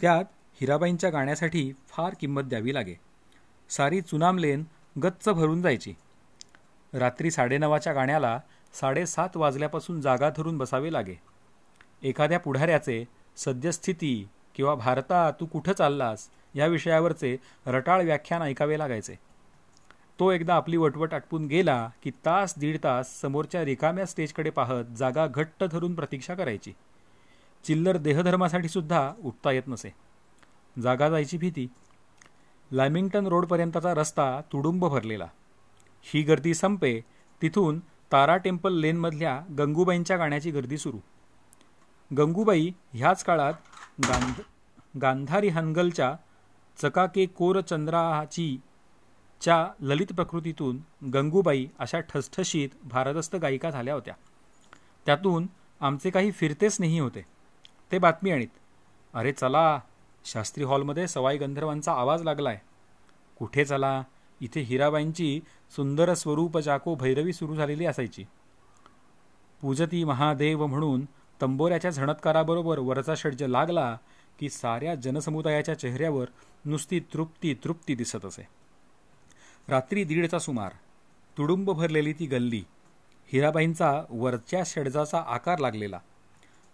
त्यात 0.00 0.24
हिराबाईंच्या 0.60 1.10
गाण्यासाठी 1.10 1.72
फार 1.88 2.14
किंमत 2.20 2.42
द्यावी 2.42 2.74
लागे. 2.74 2.94
सारी 3.68 4.00
चुनाम 4.00 4.38
लेन 4.38 4.64
गच्च 5.02 5.28
भरून 5.28 5.62
जायची. 5.62 5.94
रात्री 6.92 7.30
साडेनवाच्या 7.30 7.92
गाण्याला 7.92 8.40
साडेसात 8.74 9.36
वाजल्यापासून 9.36 10.00
जागा 10.00 10.30
धरून 10.30 10.58
बसावे 10.58 10.92
लागे. 10.92 11.20
एखाद्या 12.02 12.40
पुढाऱ्याचे 12.40 13.04
सद्यस्थिती 13.36 14.28
किंवा 14.54 14.74
भारता 14.74 15.30
तू 15.30 15.46
कुठं 15.46 15.72
चाललास? 15.72 16.28
या 16.54 16.66
विषयावरचे 16.66 17.36
रटाळ 17.66 18.02
व्याख्यान 18.02 18.42
ऐकावे 18.42 18.78
लागायचे. 18.78 19.18
तो 20.18 20.30
एकदा 20.30 20.54
आपली 20.54 20.76
वटवट 20.76 21.14
आटपून 21.14 21.46
गेला 21.46 21.90
की 22.02 22.10
तास 22.10 22.54
दीड 22.58 22.78
तास 22.84 23.20
समोरच्या 23.20 23.64
रिकाम्या 23.64 24.06
स्टेजकडे 24.06 24.50
पाहत 24.50 24.84
जागा 24.84 25.26
घट्ट 25.26 25.64
धरून 25.64 25.94
प्रतीक्षा 25.94 26.34
करायची. 26.34 26.72
चिल्लर 27.64 27.96
देहधर्मासाठी 27.96 28.68
सुद्धा 28.68 29.12
उठता 29.24 29.52
येत 29.52 29.62
नसे. 29.68 29.94
जागा 30.82 31.08
जायची 31.08 31.38
भीती. 31.38 31.66
लॅमिंग्टन 32.70 33.26
रोडपर्यंतचा 33.26 33.94
रस्ता 33.94 34.40
तुडुंब 34.52 34.84
भरलेला. 34.84 35.26
ही 36.02 36.22
गर्दी 36.22 36.54
संपे 36.54 37.00
तिथून 37.42 37.78
तारा 38.12 38.36
टेम्पल 38.36 38.72
लेनमधल्या 38.72 39.40
गंगूबाईंच्या 39.58 40.16
गाण्याची 40.16 40.50
गर्दी 40.50 40.78
सुरू. 40.78 40.98
गंगूबाई 42.16 42.70
ह्याच 42.92 43.24
काळात 43.24 43.54
गांध 44.00 44.40
गांधारी 45.02 45.48
हनगलच्या 45.48 46.14
चकाके 46.82 47.26
कोर 47.26 47.60
चंद्राची 47.60 48.60
च्या 49.44 49.68
ललित 49.80 50.06
प्रकृतीतून 50.06 50.78
गंगूबाई 51.08 51.66
अशा 51.78 52.00
ठसठशीत 52.00 52.68
भारदस्त 52.84 53.36
गायिका 53.36 53.70
झाल्या 53.70 53.94
होत्या. 53.94 54.14
त्यातून 55.06 55.46
आमचे 55.80 56.10
काही 56.10 56.30
फिरते 56.30 56.70
स्नेही 56.70 56.98
होते. 56.98 57.24
ते 57.92 57.98
बातमी 57.98 58.30
आणीत 58.30 58.48
अरे 59.14 59.32
चला 59.32 59.80
शास्त्री 60.24 60.64
हॉलमध्ये 60.64 61.08
सवाई 61.08 61.38
गंधर्वांचा 61.38 61.92
आवाज 61.92 62.22
लागलाय. 62.22 62.60
कुठे 63.38 63.64
चला? 63.64 64.02
इथे 64.40 64.60
हिराबाईंची 64.60 65.40
सुंदर 65.76 66.14
स्वरूप 66.14 66.58
जाको 66.58 66.94
भैरवी 66.94 67.32
सुरू 67.32 67.54
झालेली 67.54 67.86
असायची. 67.86 68.24
पूजती 69.60 70.04
महादेव 70.04 70.66
म्हणून 70.66 71.04
तंबोऱ्याच्या 71.42 71.90
झणत्काराबरोबर 71.90 72.78
वरचा 72.78 73.14
षड्ज 73.14 73.42
लागला 73.42 73.98
की 74.38 74.48
साऱ्या 74.48 74.94
जनसमुदायाच्या 74.94 75.78
चेहऱ्यावर 75.78 76.26
नुसती 76.64 77.00
तृप्ती 77.00 77.54
तृप्ती 77.54 77.94
दिसत 77.94 78.24
असे. 78.24 78.63
रात्री 79.68 80.04
दीडचा 80.04 80.38
सुमार 80.38 80.72
तुडुंब 81.38 81.70
भरलेली 81.70 82.12
ती 82.12 82.26
गल्ली. 82.26 82.64
हिराबाईंचा 83.32 84.02
वरच्या 84.10 84.62
षडजाचा 84.66 85.24
आकार 85.26 85.58
लागलेला. 85.58 86.00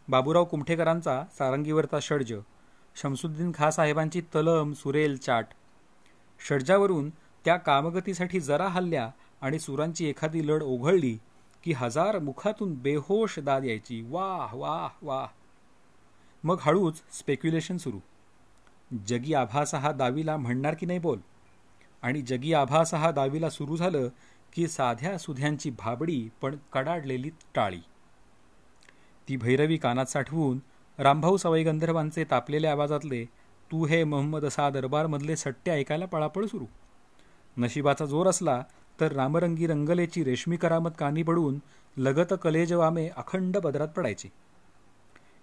बाबूराव 0.09 0.44
कुमठेकरांचा 0.44 1.22
सारंगीवरचा 1.38 1.98
षडज 2.00 2.35
शमसुद्दीन 2.96 3.53
खासाहेबांची 3.55 4.20
तलम 4.20 4.72
सुरेल 4.72 5.16
चाट. 5.16 5.46
षडजावरून 6.48 7.11
त्या 7.44 7.57
कामगतीसाठी 7.57 8.40
जरा 8.40 8.68
हल्ल्या 8.68 9.11
आणि 9.40 9.59
सुरांची 9.59 10.09
एखादी 10.09 10.48
लढ 10.48 10.62
ओघळली 10.62 11.18
की 11.64 11.72
हजार 11.72 12.18
मुखातून 12.18 12.74
बेहोश 12.74 13.38
दाद 13.38 13.64
यायची. 13.64 14.07
वाह 14.09 14.57
वाह 14.57 14.88
वाह. 15.03 15.26
मग 16.44 16.57
हळूच 16.61 17.03
स्पेक्युलेशन 17.12 17.76
सुरू. 17.76 17.98
जगी 19.09 19.35
आभास 19.35 19.74
हा 19.74 19.92
दावीला 19.92 20.37
म्हणणार 20.37 20.74
की 20.74 20.87
नाही 20.87 20.98
बोल? 20.98 21.18
आणि 22.02 22.22
जगी 22.22 22.52
आभास 22.52 22.94
हा 22.94 23.10
दावीला 23.10 23.50
सुरू 23.50 23.76
झालं 23.76 24.08
की 24.52 24.68
साध्या 24.68 25.18
सुध्यांची 25.18 25.70
भाबडी 25.70 26.28
पण 26.42 26.56
कडाडलेली 26.72 27.30
टाळी. 27.54 27.80
ती 29.28 29.36
भैरवी 29.36 29.76
कानात 29.76 30.06
साठवून 30.06 30.58
रामभाऊ 30.98 31.36
सवाई 31.36 31.64
गंधर्वांचे 31.64 32.24
तापलेल्या 32.30 32.72
आवाजातले 32.72 33.24
तू 33.70 33.84
हे 33.86 34.04
मोहम्मद 34.04 34.44
असा 34.44 34.70
दरबारमधले 34.70 35.36
सट्टे 35.36 35.70
ऐकायला 35.70 36.06
पळापळ 36.06 36.46
सुरू. 36.46 36.64
नशिबाचा 37.56 38.06
जोर 38.06 38.26
असला 38.26 38.62
तर 39.00 39.12
रामरंगी 39.12 39.66
रंगलेची 39.66 40.24
रेशमी 40.24 40.56
करामत 40.56 40.90
कानी 40.98 41.22
पडून 41.22 41.58
लगत 41.96 42.34
कलेजवामे 42.42 43.08
अखंड 43.08 43.56
बदरात 43.56 43.88
पडायची. 43.88 44.28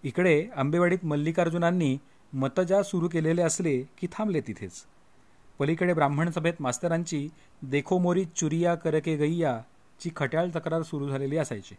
इकडे 0.03 0.47
आंबेवाडीत 0.55 1.05
मल्लिकार्जुनांनी 1.05 1.97
मतजा 2.33 2.83
सुरू 2.83 3.07
केलेले 3.07 3.41
असले 3.41 3.81
की 3.97 4.07
थांबले 4.11 4.41
तिथेच. 4.41 4.73
पलीकडे 5.59 5.93
ब्राह्मण 5.93 6.31
सभेत 6.31 6.53
मास्तरांची 6.59 7.29
देखोमोरी 7.61 8.25
चुरिया 8.25 8.75
करके 8.75 9.15
गैया 9.15 9.61
ची 9.99 10.09
खट्याळ 10.15 10.47
तक्रार 10.55 10.81
सुरू 10.81 11.09
झालेली 11.09 11.37
असायची. 11.37 11.75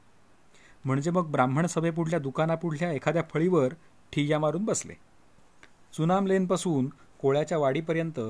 म्हणजे 0.85 1.11
मग 1.11 1.31
ब्राह्मण 1.31 1.67
सभेपुढल्या 1.67 2.19
दुकानापुढल्या 2.19 2.93
एखाद्या 2.93 3.23
फळीवर 3.35 3.75
ठिय्या 4.12 4.38
मारून 4.38 4.64
बसले. 4.64 4.95
चुनाम 5.93 6.27
लेनपासून 6.27 6.88
कोळ्याच्या 7.19 7.59
वाडीपर्यंत 7.59 8.21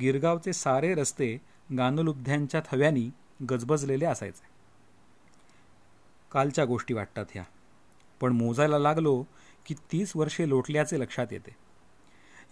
गिरगावचे 0.00 0.52
सारे 0.52 0.94
रस्ते 0.94 1.38
गानलुब्ध्यांच्या 1.78 2.60
थव्यानी 2.60 3.10
गजबजलेले 3.50 4.04
असायचे. 4.04 4.46
कालच्या 6.32 6.64
गोष्टी 6.64 6.94
वाटतात 6.94 7.24
ह्या. 7.30 7.44
पण 8.20 8.32
मोजायला 8.32 8.78
लागलो 8.78 9.22
की 9.66 9.74
तीस 9.74 10.12
वर्षे 10.16 10.48
लोटल्याचे 10.48 11.00
लक्षात 11.00 11.26
येते. 11.30 11.69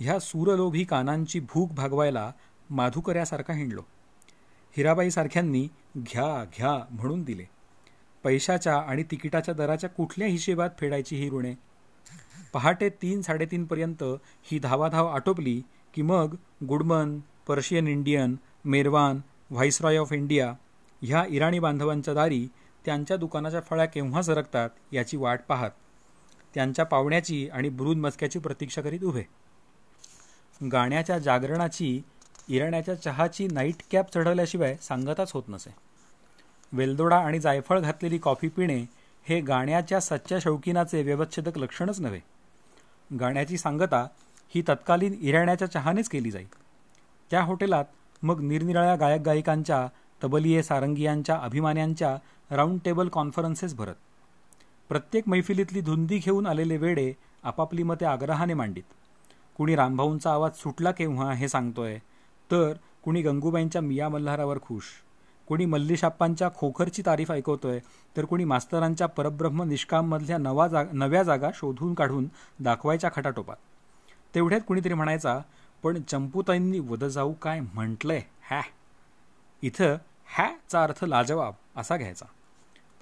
ह्या 0.01 0.19
सूरलोभी 0.19 0.85
कानांची 0.85 1.41
भूक 1.41 1.73
भागवायला 1.73 2.33
माधुकऱ्यासारखा 2.71 3.53
हिंडलो. 3.53 3.83
हिराबाईसारख्यांनी 4.77 5.69
घ्या 5.97 6.45
घ्या 6.45 6.79
म्हणून 6.91 7.23
दिले. 7.23 7.45
पैशाच्या 8.25 8.77
आणि 8.77 9.03
तिकिटाच्या 9.03 9.55
दराच्या 9.55 9.91
कुठल्या 9.91 10.29
हिशेबात 10.29 10.71
फेडायची 10.79 11.17
ही 11.17 11.31
ऋणे? 11.31 11.55
पहाटे 12.53 12.89
तीन 12.89 13.23
साडेतीनपर्यंत 13.23 14.03
ही 14.43 14.59
धावाधाव 14.59 15.07
आटोपली 15.07 15.63
की 15.95 16.03
मग 16.03 16.35
Goodman 16.69 17.19
Persian 17.49 17.89
Indian 17.89 18.37
Merwan 18.65 19.21
viceroy 19.51 19.97
of 19.97 20.13
India 20.13 20.53
ह्या 21.03 21.25
इराणी 21.29 21.59
बांधवांच्या 21.59 22.15
दारी 22.15 22.49
त्यांच्या 22.85 23.17
दुकानाच्या 23.17 23.61
फळ्या 23.61 23.87
केव्हा 23.87 24.23
सरकतात 24.23 24.71
याची 24.93 25.17
वाट 25.17 25.41
पाहत 25.49 25.71
त्यांच्या 26.55 26.85
पावण्याची 26.85 27.49
आणि 27.49 27.69
ब्रूद 27.69 27.97
मस्क्याची 27.97 28.39
प्रतीक्षा 28.39 28.83
करीत 28.83 29.05
उभे. 29.05 29.23
गाण्याच्या 30.65 31.19
जागरणाची 31.19 32.03
इराण्याच्या 32.49 32.95
चहाची 32.95 33.47
नाईट 33.47 33.75
कॅप 33.93 34.15
चढवल्याशिवाय 34.15 34.77
सांगताच 34.83 35.33
होत 35.33 35.43
नसे. 35.49 35.75
वेलदोडा 36.73 37.17
आणि 37.17 37.41
जायफळ 37.41 37.81
घातलेली 37.81 38.19
कॉफी 38.19 38.49
पिणे 38.49 38.85
हे 39.25 39.41
गाण्याच्या 39.41 40.01
सच्च्या 40.01 40.39
शौकीनाचे 40.39 41.03
व्यवच्छेदक 41.03 41.59
लक्षणच 41.59 42.01
नव्हे. 42.01 42.21
गाण्याची 43.21 43.59
सांगता 43.59 44.07
ही 44.55 44.63
तत्कालीन 44.69 45.15
इराण्याच्या 45.21 45.71
चहानेच 45.71 46.09
केली 46.09 46.31
जाईल. 46.31 46.47
त्या 47.31 47.43
हॉटेलात 47.43 47.85
मग 48.23 48.41
निरनिराळ्या 48.41 48.97
गायक 48.97 49.21
गायिकांच्या 49.21 49.89
तबलिये 50.25 50.63
सारंगियांच्या 50.63 51.37
अभिमान्यांच्या 51.37 52.17
राऊंड 52.51 52.79
टेबल 52.85 53.09
कॉन्फरन्सेस 53.09 53.75
भरत. 53.75 53.95
प्रत्येक 54.89 55.29
मैफिलीतली 55.29 55.81
धुंदी 55.81 56.19
घेऊन 56.19 56.47
आलेले 56.47 56.77
वेडे 56.77 57.13
आपापली 57.43 57.83
मते 57.83 58.05
आग्रहाने 58.05 58.55
मांडीत. 58.55 58.83
कुणी 59.59 59.77
रामभाऊंचा 59.77 60.33
आवाज 60.33 60.53
सुटला 60.55 60.91
केव्हा 60.91 61.33
हे 61.33 61.49
सांगतोय? 61.49 61.99
तर 62.51 62.73
कुणी 63.05 63.23
गंगूबाईंच्या 63.23 63.83
मिया 63.83 64.09
मल्हारावर 64.09 64.59
खुश. 64.63 64.83
कुणी 65.49 65.65
मल्लीशाप्पांच्या 65.65 66.49
खोखरची 66.57 67.03
तारीफ 67.07 67.31
ऐकवतोय. 67.31 67.81
तर 68.17 68.25
कुणी 68.25 68.45
मास्तरांच्या 68.45 69.07
परब्रह्म 69.07 69.63
निष्काममधल्या 69.63 70.39
नवा 70.39 70.69
जाग 70.69 70.85
नव्या 70.93 71.23
जागा 71.23 71.51
शोधून 71.55 71.95
काढून 71.95 72.29
दाखवायच्या 72.61 73.11
खटाटोपात. 73.17 73.57
तेवढ्यात 74.35 74.61
कुणीतरी 74.69 74.95
म्हणायचा 74.95 75.41
पण 75.83 76.03
चंपूताईंनी 76.03 76.79
वध 76.79 77.05
जाऊ 77.05 77.33
काय 77.33 77.61
म्हटलंय? 77.61 78.23
हॅ. 78.51 78.61
इथं 79.63 79.97
हॅचा 80.27 80.83
अर्थ 80.83 81.05
लाजवाब 81.05 81.55
असा 81.77 81.97
घ्यायचा. 81.97 82.27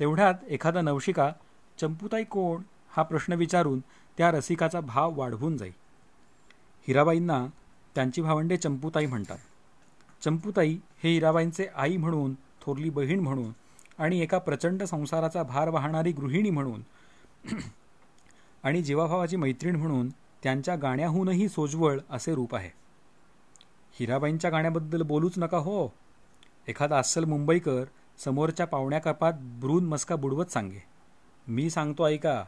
तेवढ्यात 0.00 0.34
एखादा 0.48 0.80
नवशिका 0.80 1.32
चंपूताई 1.80 2.24
कोण? 2.24 2.62
हा 2.90 3.02
प्रश्न 3.02 3.32
विचारून 3.32 3.80
त्या 4.18 4.30
रसिकाचा 4.30 4.80
भाव 4.80 5.20
वाढवून 5.20 5.56
जाई. 5.56 5.70
हिराबाईंना 6.86 7.46
त्यांची 7.94 8.22
भावंडे 8.22 8.56
चंपूताई 8.56 9.06
म्हणतात. 9.06 9.38
चंपूताई 10.22 10.78
हे 11.02 11.12
हिराबाईंचे 11.12 11.66
आई 11.74 11.96
म्हणून 11.96 12.34
थोरली 12.60 12.90
बहीण 12.90 13.20
म्हणून 13.20 13.52
आणि 13.98 14.20
एका 14.20 14.38
प्रचंड 14.38 14.82
संसाराचा 14.82 15.42
भार 15.42 15.68
वाहणारी 15.68 16.12
गृहिणी 16.12 16.50
म्हणून 16.50 16.82
आणि 18.62 18.82
जीवाभावाची 18.82 19.36
मैत्रीण 19.36 19.76
म्हणून 19.76 20.08
त्यांच्या 20.42 20.76
गाण्याहूनही 20.76 21.48
सोजवळ 21.48 21.98
असे 22.10 22.34
रूप 22.34 22.54
आहे. 22.54 22.70
हिराबाईंच्या 23.98 24.50
गाण्याबद्दल 24.50 25.02
बोलूच 25.02 25.32
नका 25.36 25.58
हो. 25.58 25.88
एखादा 26.68 26.98
अस्सल 26.98 27.24
मुंबईकर 27.24 27.84
समोरच्या 28.24 28.66
पाहुण्या 28.66 28.98
कपात 28.98 29.32
ब्रून 29.60 29.86
मस्का 29.86 30.16
बुडवत 30.16 30.46
सांगे. 30.46 30.82
मी 31.46 31.70
सांगतो 31.70 32.06
ऐका 32.06 32.44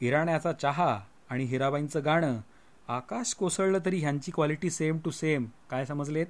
इराण्याचा 0.00 0.52
चहा 0.52 1.00
आणि 1.30 1.44
हिराबाईंचं 1.44 2.04
गाणं 2.04 2.40
आकाश 2.88 3.34
कोसळलं 3.34 3.78
तरी 3.84 3.98
ह्यांची 3.98 4.30
क्वालिटी 4.30 4.70
सेम 4.70 4.98
टू 5.04 5.10
सेम 5.10 5.46
काय 5.70 5.84
समजलेत? 5.86 6.26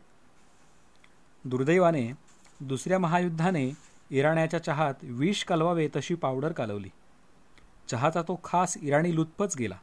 दुर्दैवाने 1.45 2.13
दुसऱ्या 2.61 2.99
महायुद्धाने 2.99 3.73
इराण्याच्या 4.11 4.65
चहात 4.65 4.95
विष 5.03 5.45
कालवावे 5.45 5.89
तशी 5.97 6.15
पावडर 6.15 6.53
कालवली. 6.53 6.89
चहाचा 7.89 8.23
तो 8.23 8.41
खास 8.45 8.77
इराणी 8.83 9.15
लुत्पच 9.15 9.57
गेला. 9.57 9.79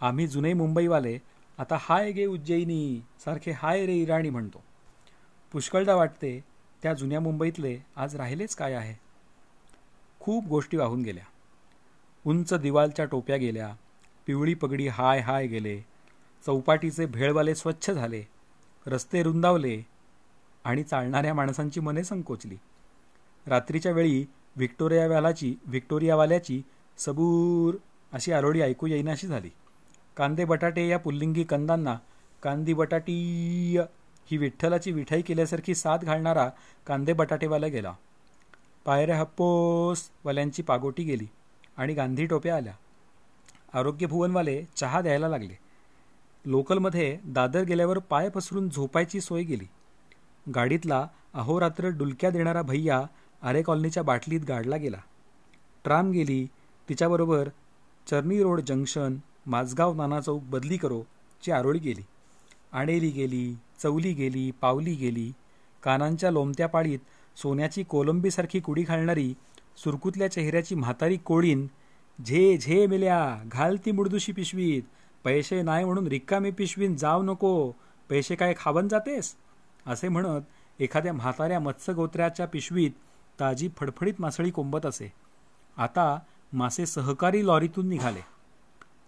आम्ही 0.00 0.26
जुने 0.26 0.52
मुंबईवाले 0.52 1.18
आता 1.58 1.76
हाय 1.80 2.12
गे 2.12 2.26
उज्जैनी 2.26 3.02
सारखे 3.24 3.50
हाय 3.50 3.86
रे 3.86 3.94
इराणी 3.94 4.30
म्हणतो. 4.30 4.64
पुष्कळदा 5.52 5.94
वाटते 5.94 6.44
त्या 6.82 6.94
जुन्या 6.94 7.20
मुंबईतले 7.20 7.78
आज 7.96 8.16
राहिलेच 8.16 8.54
काय 8.54 8.74
आहे. 8.74 8.94
खूप 10.20 10.44
गोष्टी 10.44 10.76
वाहून 10.76 11.02
गेल्या. 11.02 11.24
उंच 12.26 12.54
दिवालच्या 12.54 13.04
टोप्या 13.04 13.36
गेल्या. 13.36 13.74
पिवळी 14.26 14.54
पगडी 14.54 14.88
हाय 14.88 15.20
हाय 15.20 15.46
गेले. 15.46 15.80
चौपाटीचे 16.46 17.06
भेळवाले 17.06 17.54
स्वच्छ 17.54 17.90
झाले. 17.90 18.22
रस्ते 18.86 19.22
रुंदावले 19.22 19.86
आणि 20.64 20.82
चालणाऱ्या 20.82 21.34
माणसांची 21.34 21.80
मने 21.80 22.04
संकोचली. 22.04 22.56
रात्रीच्या 23.46 23.92
वेळी 23.92 24.26
व्हिक्टोरियावालाची 24.56 25.56
व्हिक्टोरियावाल्याची 25.66 26.62
सबूर 26.98 27.74
अशी 28.12 28.32
आरोडी 28.32 28.60
ऐकू 28.60 28.86
येईनाशी 28.86 29.26
झाली. 29.26 29.50
कांदे 30.16 30.44
बटाटे 30.44 30.88
या 30.88 30.98
पुल्लिंगी 30.98 31.44
कंदांना 31.44 31.98
कांदी 32.42 32.74
बटाटीय 32.74 33.82
ही 34.30 34.36
विठ्ठलाची 34.36 34.92
विठाई 34.92 35.22
केल्यासारखी 35.22 35.74
साथ 35.74 35.98
घालणारा 35.98 36.50
कांदे 36.86 37.12
बटाटेवाला 37.12 37.66
गेला. 37.66 37.94
पायऱ्या 38.84 39.18
हप्पोस 39.18 40.10
वाल्यांची 40.24 40.62
पागोटी 40.62 41.02
गेली 41.02 41.26
आणि 41.76 41.94
गांधी 41.94 42.26
टोप्या 42.26 42.56
आल्या. 42.56 42.72
आरोग्य 43.74 44.06
भुवनवाले 44.06 44.62
चहा 44.76 45.00
द्यायला 45.00 45.28
लागले. 45.28 45.58
लोकलमध्ये 46.44 47.18
दादर 47.24 47.64
गेल्यावर 47.64 47.98
पाय 47.98 48.28
पसरून 48.28 48.68
झोपायची 48.68 49.20
सोय 49.20 49.42
गेली. 49.42 49.66
गाडीतला 50.46 51.06
अहोरात्र 51.34 51.88
डुलक्या 51.88 52.30
देणारा 52.30 52.62
भैया 52.62 53.00
आरे 53.42 53.62
कॉलनीच्या 53.62 54.02
बाटलीत 54.02 54.40
गाडला 54.48 54.76
गेला. 54.76 54.96
ट्राम 55.84 56.10
गेली 56.10 56.46
तिच्याबरोबर 56.88 57.48
चर्नी 58.06 58.42
रोड 58.42 58.60
जंक्शन 58.60 59.16
माझगाव 59.46 59.94
नाना 59.94 60.20
चौक 60.20 60.42
बदली 60.42 60.76
करो 60.76 61.02
ची 61.42 61.52
आरोळी 61.52 61.78
गेली. 61.78 62.02
आणेली 62.72 63.10
गेली 63.10 63.54
चवली 63.82 64.12
गेली 64.12 64.50
पावली 64.50 64.94
गेली 64.94 65.30
कानांच्या 65.82 66.30
लोमत्या 66.30 66.66
पाळीत 66.68 66.98
सोन्याची 67.36 67.82
कोलंबीसारखी 67.82 68.60
कुडी 68.60 68.82
घालणारी 68.82 69.32
सुरकुतल्या 69.76 70.30
चेहऱ्याची 70.32 70.74
म्हातारी 70.74 71.16
कोळीन 71.16 71.66
झे 72.26 72.56
झे 72.56 72.86
मिल्या 72.86 73.42
घाल 73.46 73.76
ती 73.76 73.92
मुडदुशी 73.92 74.32
पिशवीत. 74.32 74.82
पैसे 75.24 75.62
नाही 75.62 75.84
म्हणून 75.84 76.06
रिकामी 76.06 76.50
पिशवीत 76.50 76.96
जाऊ 76.96 77.22
नको. 77.22 77.72
पैसे 78.08 78.34
काय 78.34 78.54
खावन 78.56 78.88
जातेस? 78.88 79.36
असे 79.86 80.08
म्हणत 80.08 80.40
एखाद्या 80.80 81.12
म्हाताऱ्या 81.12 81.60
मत्स्यगोत्र्याच्या 81.60 82.46
पिशवीत 82.46 82.90
ताजी 83.40 83.68
फडफडीत 83.76 84.14
मासळी 84.18 84.50
कोंबत 84.50 84.86
असे. 84.86 85.12
आता 85.76 86.18
मासे 86.52 86.86
सहकारी 86.86 87.46
लॉरीतून 87.46 87.88
निघाले. 87.88 88.20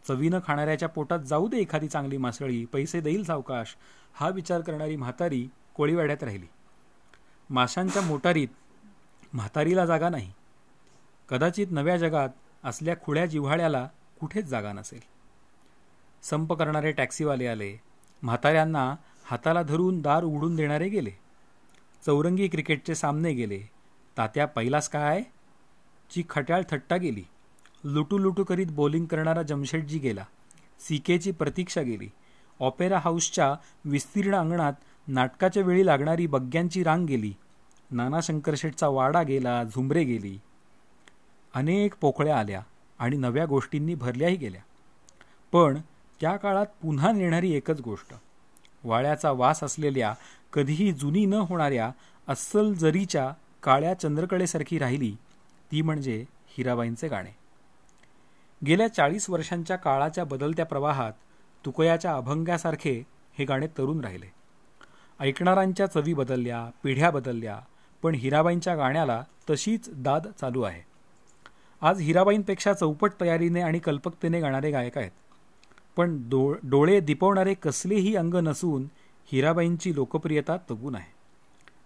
चवीनं 0.08 0.38
खाणाऱ्याच्या 0.46 0.88
पोटात 0.88 1.18
जाऊ 1.18 1.48
दे 1.48 1.58
एखादी 1.58 1.88
चांगली 1.88 2.16
मासळी 2.16 2.64
पैसे 2.64 3.00
देईल 3.00 3.24
सावकाश. 3.24 3.76
हा 4.14 4.28
विचार 4.28 4.60
करणारी 4.60 4.96
म्हातारी 4.96 5.48
कोळीवाड्यात 5.74 6.22
राहिली. 6.22 6.46
माशांच्या 7.50 8.02
मोटारीत 8.02 8.48
म्हातारीला 9.32 9.86
जागा 9.86 10.08
नाही. 10.08 10.32
कदाचित 11.28 11.66
नव्या 11.70 11.96
जगात 11.96 12.28
असल्या 12.64 12.94
खुळ्या 12.96 13.26
जिव्हाळ्याला 13.26 13.88
कुठेच 14.20 14.44
जागा 14.44 14.72
नसेल. 14.72 15.00
संप 16.22 16.52
करणारे 16.52 16.92
टॅक्सीवाले 16.92 17.46
आले. 17.46 17.80
म्हाताऱ्यांना 18.22 18.96
हाताला 19.24 19.62
धरून 19.62 20.00
दार 20.00 20.24
उघडून 20.24 20.56
देणारे 20.56 20.88
गेले. 20.88 21.10
चौरंगी 22.06 22.48
क्रिकेटचे 22.48 22.94
सामने 22.94 23.32
गेले. 23.32 23.60
तात्या 24.18 24.46
पहिलाच 24.46 24.88
काय? 24.88 25.22
ची 26.10 26.22
खट्याळ 26.30 26.62
थट्टा 26.70 26.96
गेली. 26.96 27.24
लुटू 27.84 28.18
लुटू 28.18 28.44
करीत 28.44 28.66
बॉलिंग 28.70 29.06
करणारा 29.06 29.42
जमशेटजी 29.42 29.98
गेला. 29.98 30.24
सीकेची 30.80 31.30
प्रतीक्षा 31.30 31.82
गेली. 31.82 32.10
ऑपेरा 32.60 32.98
हाऊसच्या 32.98 33.54
विस्तीर्ण 33.84 34.36
अंगणात 34.36 34.72
नाटकाच्या 35.08 35.62
वेळी 35.62 35.86
लागणारी 35.86 36.26
बग्ग्यांची 36.26 36.82
रांग 36.82 37.06
गेली. 37.06 37.34
नाना 37.90 38.20
शंकरशेठचा 38.20 38.88
वाडा 38.88 39.22
गेला 39.22 39.64
झुंबरे 39.64 40.04
गेली. 40.04 40.40
अनेक 41.54 41.94
पोकळ्या 42.00 42.38
आल्या 42.38 42.62
आणि 42.98 43.16
नव्या 43.16 43.46
गोष्टींनी 43.46 43.94
भरल्याही 43.94 44.36
गेल्या. 44.36 44.60
पण 45.52 45.78
त्या 46.20 46.36
काळात 46.36 46.66
पुन्हा 46.82 47.12
नेणारी 47.12 47.52
एकच 47.52 47.80
गोष्ट. 47.80 48.14
वाळ्याचा 48.84 49.30
वास 49.30 49.64
असलेल्या 49.64 50.14
कधीही 50.52 50.92
जुनी 50.92 51.26
न 51.26 51.34
होणाऱ्या 51.34 51.90
अस्सल 52.28 52.72
जरीच्या 52.72 53.32
काळ्या 53.62 53.94
चंद्रकळेसारखी 53.94 54.78
राहिली 54.78 55.16
ती 55.72 55.82
म्हणजे 55.82 56.24
हिराबाईंचे 56.48 57.08
गाणे. 57.08 57.30
गेल्या 58.66 58.88
चाळीस 58.88 59.30
वर्षांच्या 59.30 59.76
काळाच्या 59.76 60.24
बदलत्या 60.24 60.66
प्रवाहात 60.66 61.12
तुकयाच्या 61.66 62.14
अभंगासारखे 62.14 63.02
हे 63.38 63.44
गाणे 63.44 63.66
तरुण 63.66 64.00
राहिले. 64.00 64.26
ऐकणाऱ्यांच्या 65.20 65.86
चवी 65.86 66.14
बदलल्या 66.14 66.70
पिढ्या 66.82 67.10
बदलल्या 67.10 67.60
पण 68.02 68.14
हिराबाईंच्या 68.14 68.76
गाण्याला 68.76 69.24
तशीच 69.50 69.88
दाद 69.92 70.26
चालू 70.40 70.62
आहे. 70.62 70.91
आज 71.82 72.00
हिराबाईंपेक्षा 72.00 72.74
चौपट 72.74 73.12
तयारीने 73.20 73.60
आणि 73.60 73.78
कल्पकतेने 73.78 74.40
गाणारे 74.40 74.70
गायक 74.70 74.98
आहेत. 74.98 75.10
पण 75.96 76.28
डो 76.28 76.52
डोळे 76.52 77.00
दिपवणारे 77.00 77.54
कसलेही 77.54 78.16
अंग 78.16 78.34
नसून 78.34 78.84
हिराबाईंची 79.32 79.94
लोकप्रियता 79.94 80.56
तगून 80.56 80.94
आहे. 80.94 81.12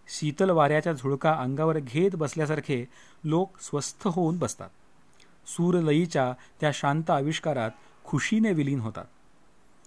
शीतल 0.09 0.51
वाऱ्याच्या 0.51 0.93
झुळका 0.93 1.33
अंगावर 1.33 1.79
घेत 1.79 2.11
बसल्यासारखे 2.15 2.85
लोक 3.25 3.51
स्वस्थ 3.61 4.09
होऊन 4.09 4.39
बसतात. 4.39 4.69
सूरलयीच्या 5.47 6.35
त्या 6.61 6.71
शांत 6.75 7.11
आविष्कारात 7.11 7.71
खुशीने 8.05 8.53
विलीन 8.53 8.81
होतात. 8.81 9.05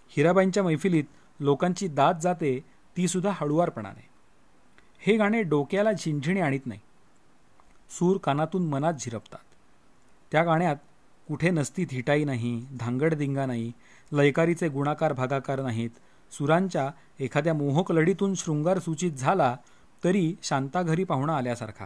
हिराबाईंच्या 0.09 0.63
मैफिलीत 0.63 1.03
लोकांची 1.39 1.87
दात 1.87 2.13
जाते 2.21 2.59
तीसुद्धा 2.97 3.31
हळुवारपणाने. 3.33 4.07
हे 4.99 5.17
गाणे 5.17 5.41
डोक्याला 5.41 5.91
झिंझिणी 5.91 6.39
आणीत 6.39 6.67
नाही. 6.67 6.79
सूर 7.89 8.17
कानातून 8.17 8.67
मनात 8.67 8.93
झिरपतात. 8.93 9.48
त्या 10.31 10.43
गाण्यात 10.43 10.75
कुठे 11.27 11.49
नसती 11.49 11.85
थिटाई 11.85 12.23
नाही 12.23 12.65
धांगडदिंगा 12.79 13.45
नाही 13.45 13.71
लयकारीचे 14.11 14.67
गुणाकार 14.67 15.13
भागाकार 15.13 15.61
नाहीत. 15.61 15.89
सुरांच्या 16.31 16.91
एखाद्या 17.19 17.53
मोहक 17.53 17.91
लढीतून 17.91 18.35
शृंगार 18.35 18.79
सूचित 18.79 19.11
झाला 19.11 19.57
तरी 20.03 20.35
शांता 20.43 20.81
घरी 20.81 21.03
पाहुणा 21.03 21.37
आल्यासारखा. 21.37 21.85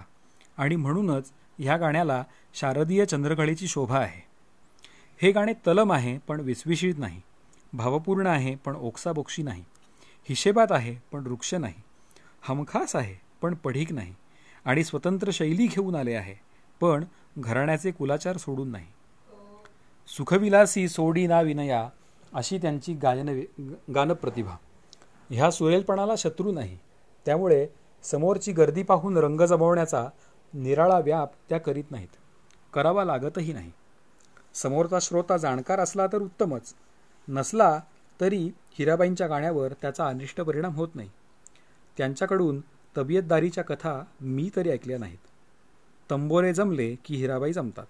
आणि 0.58 0.76
म्हणूनच 0.76 1.32
ह्या 1.60 1.78
गाण्याला 1.78 2.24
शारदीय 2.54 3.06
चंद्रकळेची 3.06 3.68
शोभा 3.68 4.00
आहे. 4.00 4.22
हे 5.22 5.32
गाणे 5.32 5.54
तलम 5.54 5.92
आहे 5.92 6.18
पण 6.18 6.40
विस्विशीत 6.40 6.94
नाही. 6.98 7.22
भावपूर्ण 7.74 8.28
आहे 8.28 8.56
पण 8.56 8.76
ओक्साबोक्षी 8.76 9.44
नाही. 9.44 9.64
हिशेबात 10.30 10.68
आहे 10.70 10.96
पण 11.12 11.28
वृक्ष 11.28 11.54
नाही. 11.54 11.74
हमखास 12.42 12.96
आहे 12.96 13.16
पण 13.42 13.54
पढीक 13.54 13.92
नाही. 13.92 14.16
आणि 14.66 14.84
स्वतंत्र 14.84 15.30
शैली 15.34 15.68
घेऊन 15.68 15.96
आले 15.96 16.14
आहे. 16.14 16.36
पण 16.82 17.04
घराण्याचे 17.38 17.92
कुलाचार 17.92 18.38
सोडून 18.38 18.72
नाही. 18.72 18.86
सुखविलासी 20.08 20.90
सोडी 20.90 21.28
ना 21.28 21.42
विनया 21.42 21.90
अशी 22.34 22.58
त्यांची 22.58 22.94
गायन 22.94 23.42
गानप्रतिभा. 23.96 24.56
ह्या 25.30 25.52
सुरेलपणाला 25.52 26.14
शत्रू 26.18 26.52
नाही. 26.52 26.78
त्यामुळे 27.26 27.68
समोरची 28.04 28.52
गर्दी 28.52 28.84
पाहून 28.84 29.18
रंग 29.18 29.42
जमवण्याचा 29.42 30.08
निराळा 30.54 31.00
व्याप 31.00 31.32
त्या 31.50 31.58
करीत 31.58 31.84
नाहीत. 31.92 32.08
करावा 32.74 33.06
लागतही 33.06 33.54
नाही. 33.54 33.72
समोरचा 34.54 35.00
श्रोता 35.02 35.38
जाणकार 35.38 35.80
असला 35.80 36.08
तर 36.08 36.22
उत्तमच. 36.22 36.74
नसला 37.28 37.80
तरी 38.22 38.52
हिराबाईंच्या 38.72 39.28
गाण्यावर 39.28 39.74
त्याचा 39.74 40.08
अनिष्ट 40.08 40.42
परिणाम 40.42 40.76
होत 40.76 40.88
नाही. 40.96 41.10
त्यांच्याकडून 41.98 42.62
तबियतदारीच्या 42.98 43.64
कथा 43.64 44.04
मी 44.22 44.50
तरी 44.56 44.70
ऐकल्या 44.70 44.98
नाहीत. 44.98 45.18
तंबोरे 46.12 46.54
जमले 46.54 46.96
की 46.96 47.16
हिराबाई 47.16 47.54
जमतात. 47.54 47.86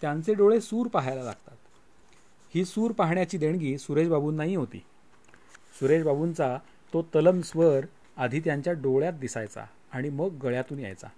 त्यांचे 0.00 0.34
डोळे 0.34 0.60
सूर 0.60 0.86
पाहायला 0.86 1.22
लागतात. 1.22 1.56
ही 2.54 2.64
सूर 2.64 2.92
पाहण्याची 2.92 3.38
देणगी 3.38 3.78
सुरेशबाबूंनाही 3.78 4.54
होती. 4.54 4.78
सुरेशबाबूंचा 5.80 6.58
तो 6.92 7.02
तलम 7.02 7.40
स्वर 7.40 7.86
आधी 8.16 8.40
त्यांच्या 8.40 8.72
डोळ्यात 8.72 9.12
दिसायचा 9.12 9.64
आणि 9.92 10.08
मग 10.08 10.28
गळ्यातून 10.28 10.78
यायचा. 10.78 11.08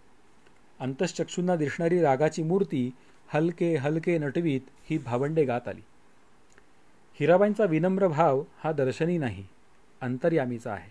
अंतश्चक्षूंना 0.80 1.56
दिसणारी 1.56 2.00
रागाची 2.00 2.42
मूर्ती 2.42 2.90
हलके 3.28 3.76
हलके 3.76 4.18
नटवीत 4.18 4.60
ही 4.90 4.98
भावंडे 4.98 5.44
गात 5.44 5.68
आली. 5.68 5.80
हिराबाईंचा 7.20 7.64
विनम्र 7.64 8.06
भाव 8.06 8.42
हा 8.64 8.72
दर्शनी 8.72 9.18
नाही 9.18 9.46
अंतर्यामीचा 10.00 10.72
आहे. 10.72 10.90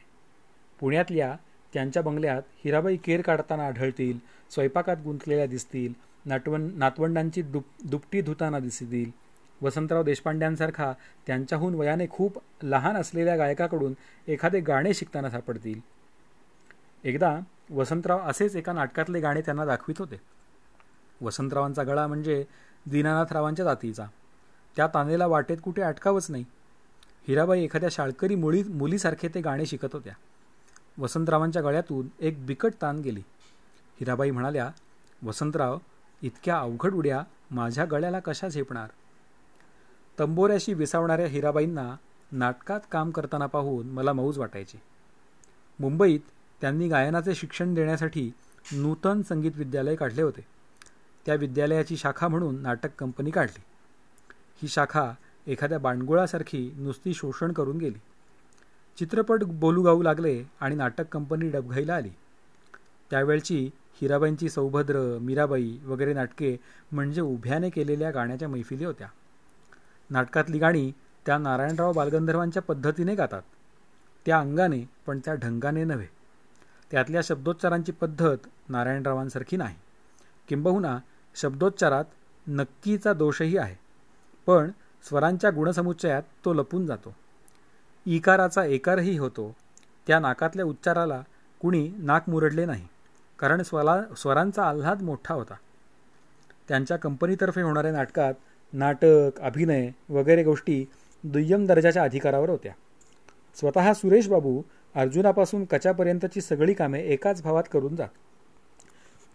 पुण्यातल्या 0.80 1.36
त्यांच्या 1.76 2.02
बंगल्यात 2.04 2.42
हिराबाई 2.66 2.98
केर 2.98 3.22
काढताना 3.22 3.68
आढळतील 3.68 4.20
स्वयंपाकात 4.52 4.98
गुंतलेल्या 5.04 5.46
दिसतील 5.46 5.94
नाटवं 6.26 6.70
नातवंडांची 6.78 7.42
दुप 7.42 7.64
दुपटी 7.84 8.22
धुताना 8.22 8.60
दिसतील. 8.60 9.12
वसंतराव 9.62 10.04
देशपांड्यांसारखा 10.04 10.94
त्यांच्याहून 11.28 11.76
वयाने 11.76 12.08
खूप 12.10 12.40
लहान 12.64 12.96
असलेल्या 12.96 13.36
गायकाकडून 13.36 13.94
एखादे 14.28 14.60
गाणे 14.60 14.94
शिकताना 14.94 15.30
सापडतील. 15.30 15.80
एकदा 17.04 17.40
वसंतराव 17.70 18.20
असेच 18.20 18.56
एका 18.56 18.74
नाटकातले 18.74 19.20
गाणे 19.20 19.42
त्यांना 19.42 19.66
दाखवित 19.66 20.00
होते. 20.00 20.22
वसंतरावांचा 21.22 21.84
गळा 21.84 22.08
म्हणजे 22.08 22.44
दीनानाथरावांच्या 22.86 23.66
जातीचा. 23.66 24.06
त्या 24.76 24.88
तानेला 24.88 25.28
वाटेत 25.28 25.58
कुठे 25.64 25.82
अटकावच 25.82 26.32
नाही. 26.32 26.46
हिराबाई 27.28 27.64
एखाद्या 27.64 27.90
शाळकरी 27.92 28.36
मुळी 28.36 28.64
मुलीसारखे 28.64 29.28
ते 29.28 29.42
गाणे 29.42 29.66
शिकत 29.66 29.94
होत्या. 29.94 30.14
वसंतरावांच्या 30.98 31.62
गळ्यातून 31.62 32.08
एक 32.20 32.46
बिकट 32.46 32.74
ताण 32.82 33.00
गेली. 33.00 33.24
हिराबाई 34.00 34.32
म्हणाल्या 34.32 34.72
वसंतराव 35.24 35.78
इतक्या 36.22 36.60
अवघड 36.60 36.94
उड्या 36.94 37.24
माझ्या 37.52 37.86
गळ्याला 37.86 38.20
कशा 38.20 38.48
झेपणार? 38.48 38.90
तंबोऱ्याशी 40.20 40.74
विसावणाऱ्या 40.74 41.28
हिराबाईंना 41.28 41.96
नाटकात 42.32 42.80
काम 42.92 43.12
करताना 43.12 43.46
पाहून 43.46 43.88
मला 43.88 44.14
मौज 44.14 44.38
वाटायची. 44.38 44.78
मुंबईत 45.80 46.20
त्यांनी 46.62 46.88
गायनाचे 46.88 47.36
शिक्षण 47.36 47.74
देण्यासाठी 47.74 48.32
नूतन 48.74 49.22
संगीत 49.22 49.52
विद्यालय 49.56 49.96
काढले 49.96 50.22
होते. 50.22 50.46
त्या 51.26 51.36
विद्यालयाची 51.36 51.98
शाखा 51.98 52.28
म्हणून 52.28 52.62
नाटक 52.62 52.90
कंपनी 53.00 53.32
काढली. 53.32 53.62
ही 54.62 54.68
शाखा 54.68 55.12
एखाद्या 55.48 55.80
बांडगुळासारखी 55.80 56.74
नुसती 56.78 57.14
शोषण 57.14 57.52
करून 57.52 57.78
गेली. 57.78 58.00
चित्रपट 59.00 59.44
बोलू 59.44 59.82
गाऊ 59.82 60.02
लागले 60.02 60.44
आणि 60.60 60.76
नाटक 60.76 61.08
कंपनी 61.08 61.50
डबघाईला 61.50 61.96
आली. 61.96 62.10
त्यावेळची 63.10 63.70
हिराबाईंची 64.02 64.50
सौभद्र 64.50 65.18
मीराबाई 65.22 65.78
वगैरे 65.86 66.14
नाटके 66.14 66.58
म्हणजे 66.92 67.22
उभ्याने 67.22 67.70
केलेल्या 67.70 68.12
गाण्याच्या 68.12 68.50
मैफिली 68.50 68.86
होत्या. 68.86 69.08
नाटकातली 70.10 70.60
गाणी 70.60 70.92
त्या 71.26 71.38
नारायणराव 71.38 71.92
बालगंधर्वांच्या 71.92 72.62
पद्धतीने 72.62 73.16
गातात. 73.16 73.42
त्या 74.26 74.40
अंगाने 74.40 74.90
पण 75.06 75.20
त्या 75.20 75.34
ढंगाने 75.34 75.84
नव्हे. 75.84 76.08
त्यातल्या 76.92 77.22
शब्दोच्चारांची 77.24 77.92
पद्धत 77.92 78.38
नारायणरावांसारखी 78.70 79.58
नाही. 79.58 79.76
किंबहुना 80.48 81.00
शब्दोच्चारात 81.36 82.06
नक्कीचा 82.48 83.14
दोषही 83.14 83.58
आहे. 83.58 83.76
पण 84.46 84.72
स्वरांच्या 85.04 85.50
गुणसमुच्चयात 85.50 86.24
तो 86.46 86.54
लपून 86.54 86.86
जातो. 86.86 87.16
इकाराचा 88.06 88.64
एकारही 88.66 89.18
होतो. 89.18 89.52
त्या 90.08 90.20
नाकातल्या 90.20 90.66
उच्चाराला 90.66 91.22
कुणी 91.62 91.88
नाक 91.98 92.30
मुरडले 92.30 92.66
नाही 92.66 92.88
कारण 93.40 93.62
स्वरा 93.62 94.02
स्वरांचा 94.18 94.64
आल्हाद 94.64 95.02
मोठा 95.02 95.34
होता. 95.34 95.56
त्यांच्या 96.68 96.98
कंपनीतर्फे 96.98 97.62
होणाऱ्या 97.62 97.92
नाटकात 97.92 98.34
नाटक 98.74 99.40
अभिनय 99.42 99.90
वगैरे 100.10 100.44
गोष्टी 100.44 100.84
दुय्यम 101.24 101.66
दर्जाच्या 101.66 102.04
अधिकारावर 102.04 102.50
होत्या. 102.50 102.72
स्वतः 103.58 103.94
सुरेश 103.94 104.28
बाबू 104.28 104.62
अर्जुनापासून 104.96 105.64
कचापर्यंतची 105.66 106.42
सगळी 106.42 106.74
कामे 106.74 107.02
एकाच 107.14 107.42
भावात 107.44 107.64
करून 107.74 107.96
जात 107.96 108.10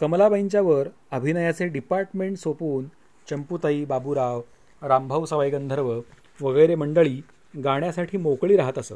कमलाबाईंच्यावर 0.01 0.89
अभिनयाचे 1.11 1.67
डिपार्टमेंट 1.69 2.37
सोपवून 2.39 2.87
चंपूताई 3.27 3.85
बाबूराव 3.85 4.41
रामभाऊ 4.83 5.25
सवाई 5.27 5.51
गंधर्व 5.51 6.01
वगैरे 6.41 6.75
मंडळी 6.75 7.21
गाण्यासाठी 7.65 8.19
मोकळी 8.19 8.57
राहत 8.57 8.79
असत. 8.79 8.93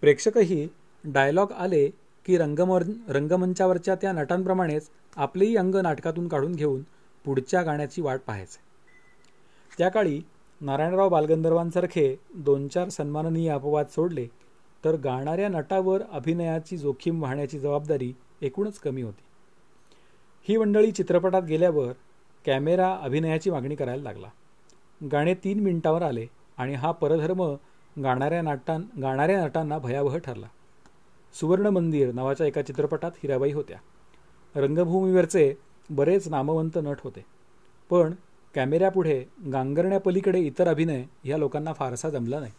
प्रेक्षकही 0.00 0.68
डायलॉग 1.04 1.52
आले 1.52 1.90
की 2.26 2.38
रंगम 2.38 2.76
रंगमंचावरच्या 3.08 3.94
त्या 3.94 4.12
नटांप्रमाणेच 4.12 4.90
आपलेही 5.16 5.56
अंग 5.56 5.74
नाटकातून 5.74 6.28
काढून 6.28 6.54
घेऊन 6.54 6.82
पुढच्या 7.24 7.62
गाण्याची 7.62 8.02
वाट 8.02 8.20
पाहायचे. 8.26 8.60
त्या 9.78 9.88
काळी 9.88 10.20
नारायणराव 10.60 11.08
बालगंधर्वांसारखे 11.08 12.16
दोन 12.34 12.68
चार 12.68 12.88
सन्माननीय 12.88 13.50
अपवाद 13.50 13.86
सोडले 13.86 14.26
तर 14.84 14.94
गाणाऱ्या 14.94 15.48
नटावर 15.48 16.02
अभिनयाची 16.12 16.76
जोखीम 16.76 17.22
वाहण्याची 17.22 17.58
जबाबदारी 17.58 18.12
एकूणच 18.42 18.78
कमी 18.78 19.02
होती. 19.02 19.22
ही 20.48 20.56
मंडळी 20.56 20.92
चित्रपटात 20.92 21.42
गेल्यावर 21.42 21.92
कॅमेरा 22.44 22.98
अभिनयाची 23.02 23.50
मागणी 23.50 23.74
करायला 23.74 24.02
लागला. 24.02 24.28
गाणे 25.12 25.34
तीन 25.34 25.60
मिनिटावर 25.60 26.02
आले. 26.02 26.26
आणि 26.56 26.74
हा 26.74 26.92
परधर्म 26.92 27.54
गाणाऱ्या 28.02 28.42
नाटां 28.42 29.02
गाणाऱ्या 29.02 29.44
नटांना 29.44 29.78
भयावह 29.78 30.16
ठरला. 30.16 30.46
सुवर्ण 31.40 31.66
मंदिर 31.66 32.12
नावाच्या 32.12 32.46
एका 32.46 32.62
चित्रपटात 32.62 33.10
हिराबाई 33.16 33.52
होत्या. 33.52 33.76
रंगभूमीवरचे 34.56 35.54
बरेच 35.90 36.28
नामवंत 36.28 36.78
नट 36.82 36.96
होते. 37.04 37.24
पण 37.90 38.14
कॅमेऱ्यापुढे 38.54 39.24
गांगरण्यापलीकडे 39.52 40.40
इतर 40.40 40.68
अभिनय 40.68 41.04
ह्या 41.24 41.38
लोकांना 41.38 41.72
फारसा 41.72 42.10
जमला 42.10 42.40
नाही. 42.40 42.52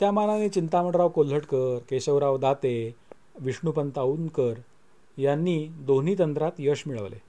त्या 0.00 0.12
मानाने 0.12 0.48
चिंतामणराव 0.48 1.08
कोल्हटकर 1.08 1.78
केशवराव 1.90 2.38
दाते 2.38 2.94
विष्णुपंत 3.40 3.98
औनकर 3.98 4.54
यांनी 5.16 5.68
दोन्ही 5.68 6.18
तंत्रात 6.18 6.52
यश 6.58 6.82
मिळवले. 6.86 7.20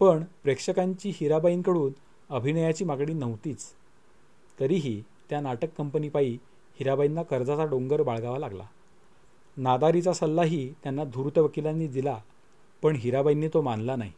पण 0.00 0.24
प्रेक्षकांची 0.42 1.12
हिराबाईंकडून 1.14 1.92
अभिनयाची 2.30 2.84
मागणी 2.84 3.12
नव्हतीच. 3.12 3.64
तरीही 4.60 5.04
त्या 5.30 5.40
नाटक 5.40 5.68
कंपनीपायी 5.78 6.38
हिराबाईंना 6.80 7.22
कर्जाचा 7.22 7.64
डोंगर 7.64 8.02
बाळगावा 8.02 8.38
लागला. 8.38 8.64
नादारीचा 9.56 10.12
सल्लाही 10.12 10.74
त्यांना 10.82 11.04
धूर्त 11.04 11.38
वकिलांनी 11.38 11.86
दिला 11.86 12.18
पण 12.82 12.96
हिराबाईंनी 12.96 13.48
तो 13.48 13.62
मानला 13.62 13.96
नाही. 13.96 14.12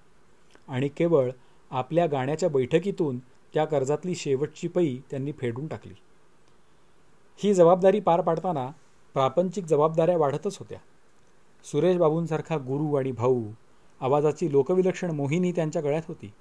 आणि 0.69 0.89
केवळ 0.89 1.31
आपल्या 1.71 2.07
गाण्याच्या 2.07 2.49
बैठकीतून 2.49 3.19
त्या 3.55 3.65
कर्जातली 3.65 4.15
शेवटची 4.15 4.69
पई 4.69 4.99
त्यांनी 5.11 5.33
फेडून 5.33 5.67
टाकली. 5.67 5.95
ही 7.37 7.55
जबाबदारी 7.55 8.01
पार 8.01 8.21
पाडताना 8.21 8.71
प्रापंचिक 9.15 9.65
जबाबदाऱ्या 9.65 10.19
वाढतच 10.19 10.59
होत्या. 10.59 10.79
सुरेश 11.65 11.97
बाबूंसारखा 11.97 12.57
गुरु 12.57 12.95
आणि 12.95 13.13
भाऊ 13.13 13.45
आवाजाची 14.01 14.53
लोकविलक्षण 14.53 15.11
मोहिनी 15.11 15.53
त्यांच्या 15.53 15.83
गळ्यात 15.83 16.03
होती. 16.09 16.33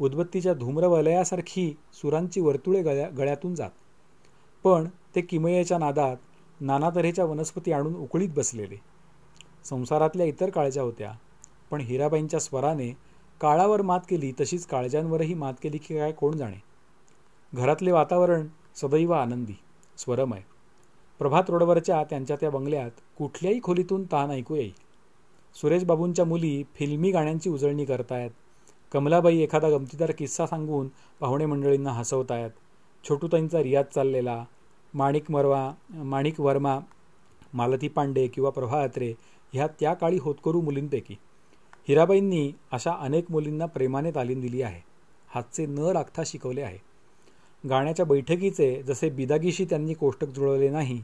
उदबत्तीच्या 0.00 0.54
धूम्रवलयासारखी 0.54 1.76
सुरांची 1.92 2.40
वर्तुळे 2.40 2.82
गळ्या 2.82 3.08
गळ्यातून 3.08 3.54
जात. 3.54 3.70
पण 4.64 4.88
ते 5.14 5.20
किमयेच्या 5.20 5.78
नादात 5.78 6.16
नाना 6.60 6.90
तऱ्हेच्या 6.90 7.24
वनस्पती 7.24 7.72
आणून 7.72 7.94
उकळीत 7.94 8.28
बसलेले. 8.28 8.76
संसारातल्या 9.64 10.26
इतर 10.26 10.50
काळजा 10.50 10.82
होत्या 10.82 11.12
पण 11.70 11.80
हिराबाईंच्या 11.80 12.40
स्वराने 12.40 12.96
काळावर 13.40 13.82
मात 13.82 14.00
केली 14.08 14.32
तशीच 14.40 14.66
काळजांवरही 14.66 15.34
मात 15.34 15.54
केली 15.62 15.78
की 15.78 15.98
काय 15.98 16.12
कोण 16.12 16.36
जाणे? 16.36 16.56
घरातले 17.54 17.92
वातावरण 17.92 18.46
सदैव 18.76 19.12
आनंदी 19.12 19.54
स्वरमय. 19.98 20.40
प्रभात 21.18 21.50
रोडवरच्या 21.50 22.04
त्यांच्या 22.04 22.36
त्या 22.36 22.50
बंगल्यात 22.50 22.90
कुठल्याही 23.18 23.60
खोलीतून 23.62 24.04
तहान 24.12 24.30
ऐकू 24.30 24.54
येईल. 24.54 24.72
सुरेश 25.54 25.84
बाबूंच्या 25.84 26.24
मुली 26.24 26.62
फिल्मी 26.74 27.10
गाण्यांची 27.10 27.50
उजळणी 27.50 27.84
करतायत 27.84 28.30
कमलाबाई 28.92 29.38
एखादा 29.38 29.68
गमतीदार 29.70 30.10
किस्सा 30.10 30.46
सांगून 30.46 30.88
पाहुणे 31.20 31.46
मंडळींना 31.46 31.90
हसवतायत. 31.90 32.50
छोटूताईंचा 33.04 33.62
रियाज 33.62 33.84
चाललेला 33.94 34.44
माणिक 34.94 35.30
मरवा 35.30 35.72
माणिक 35.90 36.40
वर्मा 36.40 36.78
मालती 37.54 37.88
पांडे 37.88 38.26
किंवा 38.26 38.50
प्रभा 38.50 38.82
अत्रे 38.82 39.12
ह्या 39.52 39.66
त्या 39.80 39.94
काळी 39.94 40.18
होतकरू 40.18 40.60
मुलींपैकी. 40.60 41.16
हिराबाईंनी 41.88 42.52
अशा 42.72 42.92
अनेक 43.00 43.30
मुलींना 43.30 43.66
प्रेमाने 43.66 44.10
तालीम 44.10 44.40
दिली 44.40 44.62
आहे. 44.62 44.80
हातचे 45.28 45.66
न 45.66 45.78
राखता 45.78 46.22
शिकवले 46.26 46.62
आहे. 46.62 46.78
गाण्याच्या 47.68 48.06
बैठकीचे 48.06 48.82
जसे 48.82 49.10
बिदागीशी 49.10 49.64
त्यांनी 49.64 49.94
कोष्टक 49.94 50.28
जुळवले 50.28 50.68
नाही 50.68 51.02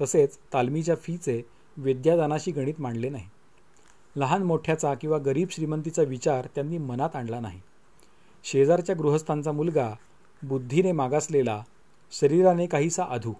तसेच 0.00 0.38
तालमीच्या 0.52 0.94
फीचे 0.94 1.42
विद्यादानाशी 1.76 2.50
गणित 2.50 2.80
मांडले 2.80 3.08
नाही. 3.08 3.26
लहान 4.18 4.42
मोठ्याचा 4.42 4.94
किंवा 4.94 5.18
गरीब 5.18 5.48
श्रीमंतीचा 5.50 6.02
विचार 6.02 6.46
त्यांनी 6.54 6.78
मनात 6.78 7.16
आणला 7.16 7.40
नाही. 7.40 7.60
शेजारच्या 8.44 8.94
गृहस्थांचा 8.96 9.52
मुलगा 9.52 9.94
बुद्धीने 10.42 10.92
मागासलेला 10.92 11.62
शरीराने 12.10 12.66
काहीसा 12.66 13.04
अधू. 13.04 13.32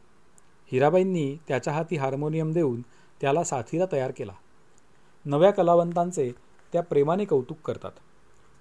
हिराबाईंनी 0.73 1.37
त्याच्या 1.49 1.73
हाती 1.73 1.97
हार्मोनियम 1.97 2.53
देऊन 2.53 2.81
त्याला 3.21 3.45
साथीला 3.45 3.85
तयार 3.93 4.11
केला. 4.11 4.33
नव्या 5.25 5.51
कलावंतांचे 5.51 6.33
त्या 6.73 6.83
प्रेमाने 6.83 7.25
कौतुक 7.25 7.57
करतात. 7.65 7.93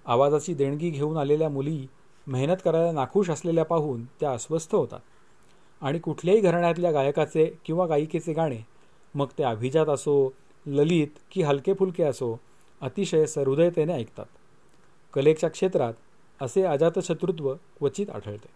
आवाजाची 0.05 0.53
देणगी 0.53 0.89
घेऊन 0.89 1.17
आलेल्या 1.17 1.49
मुली 1.49 1.87
मेहनत 2.27 2.57
करायला 2.65 2.91
नाखुश 2.91 3.29
असलेल्या 3.29 3.65
पाहून 3.65 4.05
त्या 4.05 4.31
अस्वस्थ 4.31 4.75
होतात. 4.75 4.99
आणि 5.81 5.99
कुठल्याही 5.99 6.41
घराण्यातल्या 6.41 6.91
गायकाचे 6.91 7.57
किंवा 7.65 7.85
गायिकेचे 7.85 8.33
गाणे 8.33 8.59
मग 9.15 9.27
ते 9.37 9.43
अभिजात 9.43 9.87
असो 9.87 10.33
ललित 10.67 11.07
की 11.31 11.41
हलके 11.41 11.73
फुलके 11.73 12.03
असो 12.03 12.39
अतिशय 12.81 13.25
सहृदयतेने 13.25 13.93
ऐकतात. 13.93 14.25
कलेच्या 15.13 15.49
क्षेत्रात 15.49 15.93
असे 16.41 16.63
अजातशत्रुत्व 16.63 17.53
क्वचित 17.53 18.09
आढळते. 18.09 18.47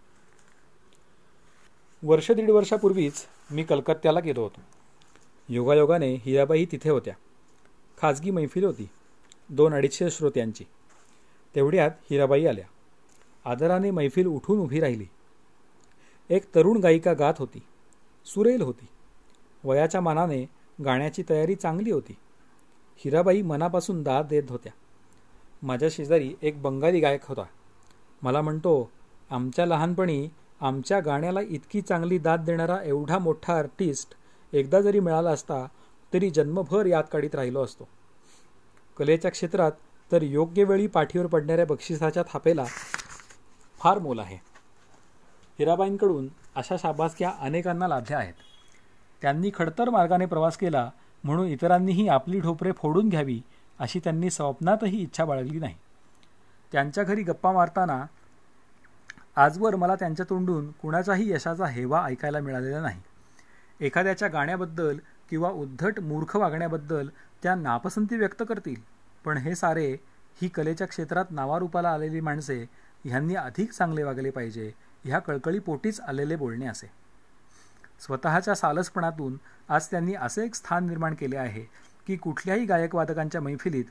वर्ष 2.03 2.31
दीड 2.31 2.49
वर्षापूर्वीच 2.49 3.13
मी 3.51 3.63
कलकत्त्याला 3.63 4.19
गेलो 4.19 4.43
होतो. 4.43 4.61
योगायोगाने 5.49 6.15
हिराबाई 6.15 6.65
तिथे 6.65 6.89
होत्या. 6.89 7.13
खाजगी 8.01 8.31
मैफिल 8.31 8.63
होती. 8.63 8.89
दोन 9.49 9.73
अडीचशे 9.73 10.11
श्रोत्यांची. 10.11 10.63
तेवढ्यात 11.55 11.91
हिराबाई 12.11 12.45
आल्या. 12.45 12.65
आदराने 13.45 13.91
मैफिल 13.91 14.27
उठून 14.27 14.59
उभी 14.59 14.79
राहिली. 14.79 15.05
एक 16.29 16.45
तरुण 16.55 16.77
गायिका 16.77 17.13
गात 17.13 17.33
होती. 17.39 17.59
सुरेल 18.25 18.61
होती. 18.61 18.87
वयाच्या 19.63 20.01
मानाने 20.01 20.60
गाण्याची 20.85 21.23
तयारी 21.29 21.55
चांगली 21.55 21.91
होती. 21.91 22.15
हिराबाई 22.97 23.41
मनापासून 23.41 24.03
दाद 24.03 24.27
देत 24.27 24.43
होत्या. 24.49 24.71
माझ्या 25.61 25.89
शेजारी 25.91 26.33
एक 26.41 26.61
बंगाली 26.61 26.99
गायक 26.99 27.25
होता. 27.25 27.43
मला 28.21 28.41
म्हणतो 28.41 28.91
आमच्या 29.29 29.65
लहानपणी 29.65 30.29
आमच्या 30.61 30.99
गाण्याला 30.99 31.41
इतकी 31.41 31.81
चांगली 31.81 32.17
दाद 32.17 32.45
देणारा 32.45 32.77
एवढा 32.83 33.17
मोठा 33.17 33.57
आर्टिस्ट 33.57 34.13
एकदा 34.53 34.81
जरी 34.81 34.99
मिळाला 34.99 35.29
असता 35.29 35.67
तरी 36.13 36.29
जन्मभर 36.29 36.85
याद 36.85 37.03
काढीत 37.03 37.35
राहिलो 37.35 37.63
असतो. 37.63 37.87
कलेच्या 38.97 39.31
क्षेत्रात 39.31 39.71
तर 40.11 40.21
योग्य 40.21 40.63
वेळी 40.63 40.87
पाठीवर 40.87 41.27
पडणाऱ्या 41.27 41.65
बक्षिसाच्या 41.65 42.23
थापेला 42.33 42.65
फार 43.79 43.99
मोल 43.99 44.19
आहे. 44.19 44.37
हिराबाईंकडून 45.59 46.27
अशा 46.55 46.77
शाबासक्या 46.77 47.31
अनेकांना 47.39 47.87
लाभल्या 47.87 48.17
आहेत. 48.17 48.33
त्यांनी 49.21 49.51
खडतर 49.53 49.89
मार्गाने 49.89 50.25
प्रवास 50.25 50.57
केला 50.57 50.89
म्हणून 51.23 51.47
इतरांनीही 51.47 52.07
आपली 52.07 52.39
ढोपरे 52.39 52.71
फोडून 52.71 53.09
घ्यावी 53.09 53.41
अशी 53.79 53.99
त्यांनी 53.99 54.29
स्वप्नातही 54.29 54.97
इच्छा 54.97 55.25
बाळगली 55.25 55.59
नाही. 55.59 55.75
त्यांच्या 56.71 57.03
घरी 57.03 57.23
गप्पा 57.23 57.51
मारताना 57.51 58.03
आजवर 59.35 59.75
मला 59.75 59.95
त्यांच्या 59.95 60.25
तोंडून 60.29 60.71
कुणाचाही 60.71 61.31
यशाचा 61.31 61.65
हेवा 61.65 62.03
ऐकायला 62.05 62.39
मिळालेला 62.39 62.81
नाही. 62.81 63.01
एखाद्याच्या 63.79 64.27
गाण्याबद्दल 64.27 64.97
किंवा 65.29 65.49
उद्धट 65.49 65.99
मूर्ख 65.99 66.35
वागण्याबद्दल 66.35 67.07
त्या 67.43 67.55
नापसंती 67.55 68.15
व्यक्त 68.15 68.43
करतील 68.49 68.81
पण 69.25 69.37
हे 69.37 69.55
सारे 69.55 69.91
ही 70.41 70.47
कलेच्या 70.47 70.87
क्षेत्रात 70.87 71.25
नावारूपाला 71.31 71.89
आलेली 71.89 72.19
माणसे 72.19 72.65
ह्यांनी 73.03 73.35
अधिक 73.35 73.71
चांगले 73.71 74.03
वागले 74.03 74.29
पाहिजे 74.29 74.71
ह्या 75.03 75.19
कळकळीपोटीच 75.19 75.99
आलेले 75.99 76.35
बोलणे 76.35 76.65
असे. 76.65 77.00
स्वतःच्या 78.01 78.55
सालसपणातून 78.55 79.37
आज 79.69 79.87
त्यांनी 79.87 80.13
असे 80.13 80.45
एक 80.45 80.55
स्थान 80.55 80.87
निर्माण 80.87 81.13
केले 81.13 81.37
आहे 81.37 81.61
की 82.07 82.15
कुठल्याही 82.15 82.65
गायकवादकांच्या 82.65 83.41
मैफिलीत 83.41 83.85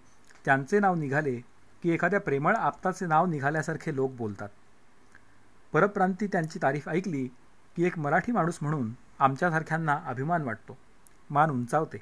त्यांचे 0.44 0.80
नाव 0.80 0.94
निघाले 0.94 1.36
की 1.82 1.90
एखाद्या 1.90 2.20
प्रेमळ 2.20 2.56
आपताचे 2.56 3.06
नाव 3.06 3.26
निघाल्यासारखे 3.26 3.94
लोक 3.94 4.12
बोलतात. 4.12 4.48
परप्रांती 5.72 6.26
त्यांची 6.26 6.58
तारीफ 6.62 6.88
ऐकली 6.88 7.26
की 7.76 7.84
एक 7.84 7.98
मराठी 7.98 8.32
माणूस 8.32 8.58
म्हणून 8.62 8.92
आमच्यासारख्यांना 9.18 9.98
अभिमान 10.06 10.42
वाटतो. 10.42 10.78
मान 11.30 11.50
उंचावते. 11.50 11.98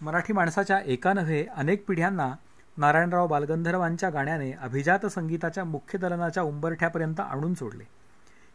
मराठी 0.00 0.32
माणसाच्या 0.32 0.78
एका 0.78 1.12
नव्हे 1.12 1.46
अनेक 1.56 1.84
पिढ्यांना 1.88 2.34
नारायणराव 2.76 3.26
बालगंधर्वांच्या 3.26 4.10
गाण्याने 4.10 4.52
अभिजात 4.52 5.06
संगीताच्या 5.06 5.64
मुख्य 5.64 5.98
दलनाच्या 5.98 6.42
उंबरठ्यापर्यंत 6.42 7.20
आणून 7.20 7.54
सोडले. 7.54 7.84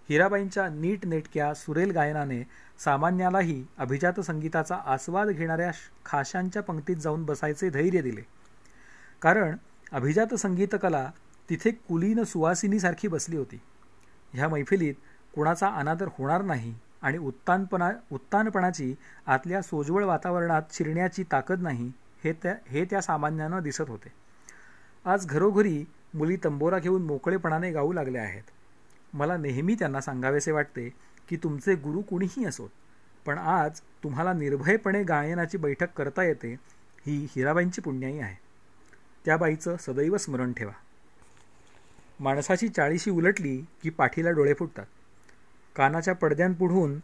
हिराबाईंच्या 0.10 0.68
नीट 0.70 1.05
नेटक्या 1.05 1.53
सुरेल 1.53 1.91
गायनाने 1.91 2.41
सामान्यालाही 2.84 3.64
अभिजात 3.78 4.20
संगीताचा 4.20 4.76
आस्वाद 4.86 5.30
घेणाऱ्या 5.30 5.72
खाशांच्या 6.05 6.64
पंक्तीत 6.64 6.95
जाऊन 6.95 7.26
बसायचे 7.26 7.70
धैर्य 7.70 8.01
दिले. 8.01 8.22
कारण 9.22 9.55
अभिजात 9.91 10.36
संगीतकला 10.36 11.05
तिथे 11.49 11.72
कुलीन 11.72 12.24
सुवासिनीसारखी 12.24 13.07
बसली 13.07 13.38
होती. 13.38 13.60
ह्या 14.34 14.49
मैफिलीत 14.49 14.95
कुणाचा 15.36 15.68
अनादर 15.68 16.07
होणार 16.18 16.41
नाही 16.41 16.76
आणि 17.01 17.18
उत्तानपणा 17.18 17.91
उत्तानपणाची 18.12 18.93
आतल्या 19.28 19.62
सोजवळ 19.62 20.03
वातावरणात 20.03 20.62
शिरण्याची 20.72 21.24
ताकद 21.32 21.62
नाही 21.62 21.91
हे 22.24 22.34
त्या 22.34 22.55
हे 22.68 22.86
त्या 22.86 23.01
सामान्यानं 23.01 23.62
दिसत 23.64 23.89
होते. 23.89 24.12
आज 25.05 25.28
घरोघरी 25.28 25.84
मुली 26.14 26.38
तंबोरा 26.43 26.80
घेऊन 26.80 27.01
मोकळेपणाने 27.01 27.72
गाऊ 27.72 27.93
लागल्या 27.93 28.22
आहेत. 28.22 28.43
मला 29.14 29.38
नेहमी 29.38 29.76
त्यांना 29.76 30.01
सांगावेसे 30.01 30.51
वाटते 30.51 30.89
की 31.30 31.38
तुमचे 31.38 31.76
गुरु 31.76 32.01
कुणीही 32.01 32.45
असोत. 32.45 32.70
पण 33.26 33.38
आज 33.38 33.80
तुम्हाला 33.80 34.34
निर्भयपणे 34.34 35.03
गायनाची 35.03 35.57
बैठक 35.57 35.93
करता 35.97 36.24
येते 36.24 36.53
ही 37.05 37.28
हिराबाईंची 37.36 37.82
पुण्याई 37.82 38.20
आहे. 38.20 38.36
त्या 39.26 39.38
बाईचं 39.38 39.76
सदैव 39.80 40.18
स्मरण 40.18 40.53
ठेवा. 40.53 40.72
माणसाची 42.20 42.70
चाळीशी 42.70 43.12
उलटली 43.12 43.66
की 43.84 43.89
पाठीला 43.89 44.32
डोळे 44.32 44.53
फुटतात. 44.53 44.86
कानाच्या 45.76 46.16
पडद्यांपुढून 46.16 46.99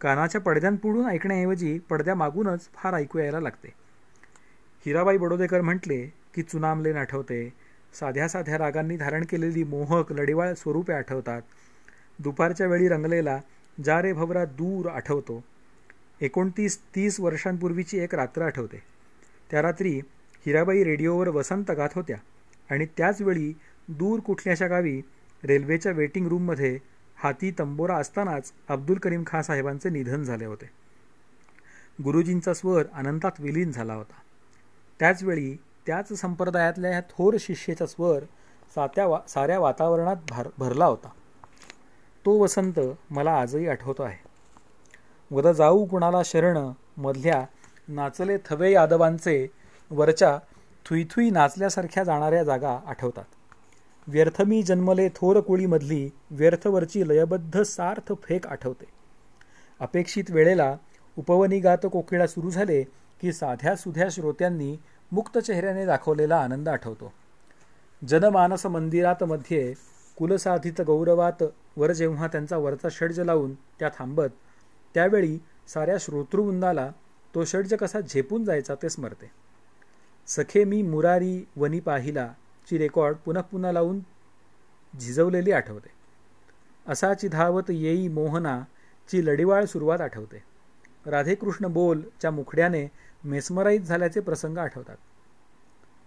कानाच्या 0.00 0.40
पडद्यांपुढून 0.40 1.06
ऐकण्याऐवजी 1.06 1.78
पडद्यामागूनच 1.78 2.68
फार 2.74 2.94
ऐकू 2.94 3.18
यायला 3.18 3.40
लागते. 3.40 3.68
हिराबाई 4.86 5.16
बडोदेकर 5.16 5.60
म्हटले 5.60 6.06
की 6.34 6.42
चुनामलेन 6.42 6.96
आठवते 6.96 7.52
साध्या 7.94 8.28
साध्या 8.28 8.58
रागांनी 8.58 8.96
धारण 8.96 9.24
केलेली 9.24 9.64
मोहक 9.64 10.12
लढीवाळ 10.12 10.54
स्वरूपे 10.54 10.92
आठवतात. 10.92 11.42
दुपारच्या 12.18 12.66
वेळी 12.66 12.88
रंगलेला 12.88 13.40
जा 13.84 14.02
रे 14.02 14.12
भवरा 14.12 14.44
दूर 14.44 14.88
आठवतो. 14.88 15.44
एकोणतीस 16.20 16.78
तीस 16.78 17.20
वर्षांपूर्वीची 17.20 17.98
एक 17.98 18.14
रात्र 18.14 18.42
आठवते. 18.42 18.82
त्या 19.50 19.62
रात्री 19.62 20.00
हिराबाई 20.46 20.84
रेडिओवर 20.84 21.28
वसंत 21.28 21.70
गात 21.70 21.88
होत्या 21.94 22.16
आणि 22.70 22.86
त्याचवेळी 22.96 23.52
दूर 23.88 24.20
कुठल्याशा 24.20 24.66
गावी 24.66 25.00
रेल्वेच्या 25.44 25.92
वेटिंग 25.92 26.26
रूममध्ये 26.26 26.78
हाती 27.16 27.50
तंबोरा 27.58 27.96
असतानाच 27.96 28.52
अब्दुल 28.68 28.98
करीम 28.98 29.22
खान 29.26 29.42
साहेबांचे 29.42 29.90
निधन 29.90 30.22
झाले 30.22 30.44
होते. 30.44 30.70
गुरुजींचा 32.02 32.54
स्वर 32.54 32.84
अनंतात 32.94 33.30
विलीन 33.38 33.72
झाला 33.72 33.94
होता. 33.94 34.14
त्याचवेळी 34.98 35.56
त्याच 35.86 36.12
संप्रदायातल्या 36.12 36.90
ह्या 36.90 37.00
थोर 37.00 37.36
शिष्येचा 37.40 37.86
स्वर 37.86 38.22
सात्या 38.74 39.06
वा 39.06 39.20
साऱ्या 39.28 39.60
वातावरणात 39.60 40.16
भर 40.28 40.48
भरला 40.58 40.86
होता. 40.86 41.08
तो 42.26 42.38
वसंत 42.38 42.80
मला 43.10 43.32
आजही 43.32 43.68
आठवतो 43.68 44.02
आहे. 44.02 44.18
वद 45.30 45.46
जाऊ 45.46 45.84
कुणाला 45.84 46.22
शरण 46.24 46.72
मधल्या 46.96 47.46
नाचले 47.88 48.36
थवे 48.44 48.72
यादवांचे 48.72 49.46
वरच्या 49.90 50.38
थुईथुई 50.86 51.30
नाचल्यासारख्या 51.30 52.04
जाणाऱ्या 52.04 52.44
जागा 52.44 52.78
आठवतात. 52.86 53.24
व्यर्थमी 54.06 54.62
जन्मले 54.62 55.08
थोर 55.08 55.40
कुळीमधली 55.40 56.10
व्यर्थवरची 56.30 57.08
लयबद्ध 57.08 57.62
सार्थ 57.62 58.12
फेक 58.22 58.46
आठवते. 58.46 58.84
अपेक्षित 59.80 60.24
वेळेला 60.30 60.76
उपवनिगात 61.18 61.78
कोकिळा 61.92 62.26
सुरू 62.26 62.50
झाले 62.50 62.82
की 63.20 63.32
साध्या 63.32 63.76
सुध्या 63.76 64.08
श्रोत्यांनी 64.10 64.76
मुक्त 65.12 65.38
चेहऱ्याने 65.38 65.86
दाखवलेला 65.86 66.36
आनंद 66.36 66.68
आठवतो. 66.68 67.12
जनमानस 68.08 68.66
मंदिरात 68.66 69.24
मध्ये 69.24 69.74
कुलसाधित 70.16 70.80
गौरवात 70.80 71.42
वर 71.76 71.92
जेव्हा 71.92 72.26
त्यांचा 72.26 72.56
वरचा 72.56 72.88
षड्ज 72.90 73.20
लावून 73.20 73.54
त्या 73.54 73.88
थांबत 73.88 74.28
त्यावेळी 74.94 75.38
साऱ्या 75.68 75.96
श्रोतृवृंदाला 76.00 76.90
तो 77.34 77.44
षड्ज 77.44 77.74
कसा 77.74 78.00
झेपून 78.00 78.44
जायचा 78.44 78.74
ते 78.74 78.88
स्मरते. 78.88 79.30
सखे 80.26 80.64
मी 80.64 80.82
मुरारी 80.82 81.44
वनी 81.56 81.80
पाहिला 81.80 82.26
ची 82.70 82.78
रेकॉर्ड 82.78 83.16
पुन्हा 83.16 83.42
पुन्हा 83.42 83.72
लावून 83.72 84.00
झिजवलेली 85.00 85.52
आठवते. 85.52 85.90
असाची 86.86 87.28
धावत 87.28 87.70
येई 87.70 88.08
मोहना 88.08 88.60
ची 89.08 89.26
लढीवाळ 89.26 89.64
सुरुवात 89.64 90.00
आठवते. 90.00 90.42
राधेकृष्ण 91.06 91.66
बोल 91.66 92.02
च्या 92.20 92.30
मुखड्याने 92.30 92.86
मेस्मराईज 93.24 93.88
झाल्याचे 93.88 94.20
प्रसंग 94.20 94.58
आठवतात. 94.58 94.96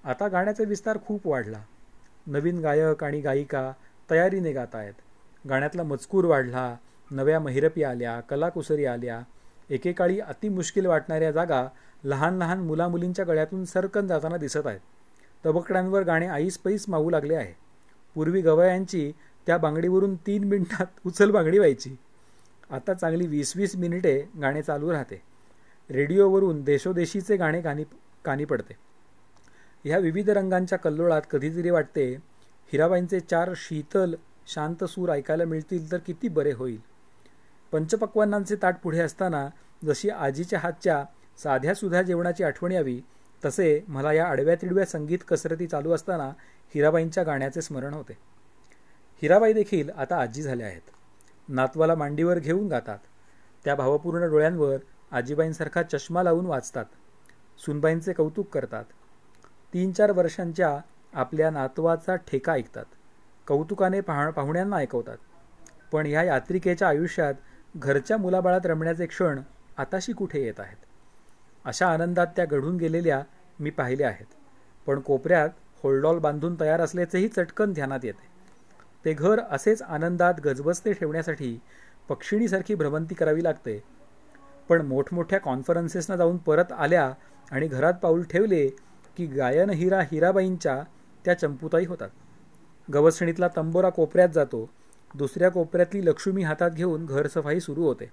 आता 0.03 0.28
गाण्याचा 0.28 0.63
विस्तार 0.63 0.97
खूप 1.07 1.28
वाढला. 1.28 1.61
नवीन 2.28 2.59
गायक 2.59 3.03
आणि 3.03 3.22
गायिका 3.22 3.72
तयारीने 4.11 4.51
गात 4.51 4.76
आहेत. 4.76 4.93
गाण्यातला 5.49 5.84
मजकूर 5.84 6.26
वाढला 6.26 6.76
नव्या 7.11 7.39
महिरपी 7.39 7.84
आल्या 7.84 8.20
कलाकुसरी 8.20 8.86
आल्या. 8.86 9.22
एकेकाळी 9.70 10.20
अतिमुश्किल 10.20 10.86
वाटणाऱ्या 10.86 11.32
जागा 11.32 11.68
लहान 12.03 12.38
लहान 12.38 12.59
मुलामुलींच्या 12.59 13.26
गळ्यातून 13.26 13.66
सरकन 13.66 14.07
जाताना 14.07 14.38
दिसत 14.38 14.68
आहेत. 14.68 14.80
तबकड्यांवर 15.45 16.03
गाणे 16.03 16.28
आईसपैस 16.28 16.86
मावू 16.88 17.09
लागले 17.09 17.36
आहे. 17.36 17.53
पूर्वी 18.16 18.41
गवयांची 18.41 19.11
त्या 19.47 19.57
बांगडीवरून 19.57 20.16
तीन 20.16 20.43
मिनिटात 20.43 20.86
उचल 21.05 21.32
बांगडी 21.32 21.57
व्हायची. 21.57 21.95
आता 22.70 22.93
चांगली 22.93 23.28
वीस 23.28 23.57
वीस 23.57 23.76
मिनिटे 23.76 24.30
गाणे 24.41 24.61
चालू 24.61 24.91
राहते. 24.91 25.22
रेडिओवरून 25.89 26.63
देशोदेशीचे 26.63 27.36
गाणे 27.38 27.61
कानी 27.61 27.83
कानी 28.25 28.45
पडते. 28.45 28.73
ह्या 29.83 29.97
विविध 29.97 30.29
रंगांच्या 30.29 30.77
कल्लोळात 30.79 31.21
कधीतरी 31.31 31.69
वाटते 31.69 32.13
हिराबाईंचे 32.71 33.19
चार 33.19 33.53
शीतल 33.55 34.15
शांत 34.47 34.83
सूर 34.83 35.09
ऐकायला 35.09 35.45
मिळतील 35.45 35.91
तर 35.91 35.97
किती 35.97 36.27
बरे 36.27 36.51
होईल. 36.51 36.79
पंचपक्वानांचे 37.71 38.55
ताट 38.55 38.75
पुढे 38.83 38.99
असताना 38.99 39.47
जशी 39.86 40.09
आजीच्या 40.09 40.59
हातच्या 40.59 41.03
साध्यासुध्या 41.43 42.01
जेवणाची 42.01 42.43
आठवण 42.43 42.71
यावी 42.71 43.01
तसे 43.45 43.83
मला 43.88 44.13
या 44.13 44.25
आडव्या 44.25 44.55
तिडव्या 44.55 44.86
संगीत 44.86 45.19
कसरती 45.27 45.67
चालू 45.67 45.91
असताना 45.91 46.31
हिराबाईंच्या 46.75 47.23
गाण्याचे 47.23 47.61
स्मरण 47.61 47.93
होते. 47.93 48.17
हिराबाई 49.21 49.53
देखील 49.53 49.89
आता 49.89 50.21
आजी 50.21 50.41
झाल्या 50.41 50.67
आहेत. 50.67 50.81
नातवाला 51.49 51.95
मांडीवर 51.95 52.39
घेऊन 52.39 52.67
गातात. 52.67 52.99
त्या 53.65 53.75
भावपूर्ण 53.75 54.29
डोळ्यांवर 54.29 54.77
आजीबाईंसारखा 55.12 55.84
चष्मा 55.84 56.24
लावून 56.24 56.45
वाचतात. 56.45 56.86
सुनबाईंचे 57.66 58.14
कौतुक 58.14 58.49
करतात. 58.49 58.84
तीन 59.74 59.91
चार 59.91 60.12
वर्षांच्या 60.12 60.80
आपल्या 61.14 61.49
नातवाचा 61.49 62.16
ठेका 62.16 62.53
ऐकतात. 62.53 62.86
कौतुकाने 63.47 64.01
पाह 64.01 64.30
पाहुण्यांना 64.30 64.76
ऐकवतात. 64.76 65.18
पण 65.91 66.06
ह्या 66.06 66.24
यात्रिकेच्या 66.24 66.88
आयुष्यात 66.88 67.34
घरच्या 67.78 68.18
मुलाबाळात 68.18 68.66
रमण्याचे 68.66 69.06
क्षण 69.06 69.41
आताशी 69.78 70.14
कुठे 70.14 70.45
येत 70.45 70.60
आहेत? 70.60 70.78
अशा 71.66 71.88
आनंदात 71.88 72.28
त्या 72.36 72.45
घडून 72.45 72.78
गेलेल्या 72.78 73.24
मी 73.60 73.70
पाहिल्या 73.70 74.08
आहेत. 74.08 74.26
पण 74.86 74.99
कोपऱ्यात 74.99 75.49
होल्डॉल 75.84 76.20
बांधून 76.20 76.60
तयार 76.60 76.82
असल्याचेही 76.82 77.28
चटकन 77.28 77.74
ध्यानात 77.74 77.99
येते. 78.03 78.36
ते 79.06 79.14
घर 79.14 79.39
असेच 79.51 79.82
आनंदात 79.82 80.34
गजबजते 80.45 80.93
ठेवण्यासाठी 80.93 81.60
पक्षिणीसारखी 82.10 82.76
भ्रमंती 82.76 83.16
करावी 83.16 83.43
लागते 83.43 83.94
पण 84.70 84.82
मोठमोठ्या 84.82 85.39
कॉन्फरन्सेसना 85.39 86.16
जाऊन 86.16 86.38
परत 86.38 86.72
आल्या 86.72 87.13
आणि 87.51 87.68
घरात 87.68 87.93
पाऊल 87.93 88.24
ठेवले 88.24 88.68
की 89.18 89.26
गायन 89.26 89.70
हिरा 89.70 90.01
हिराबाईंच्या 90.01 90.84
त्या 91.26 91.39
चंपुताई 91.39 91.86
होतात. 91.86 92.09
गवसणीतला 92.93 93.47
तंबोरा 93.55 93.89
कोपऱ्यात 93.89 94.30
जातो. 94.30 94.70
दुसऱ्या 95.16 95.49
कोपऱ्यातली 95.49 96.05
लक्ष्मी 96.05 96.43
हातात 96.43 96.72
घेऊन 96.72 97.05
घरसफाई 97.05 97.59
सुरू 97.59 97.84
होते. 97.84 98.05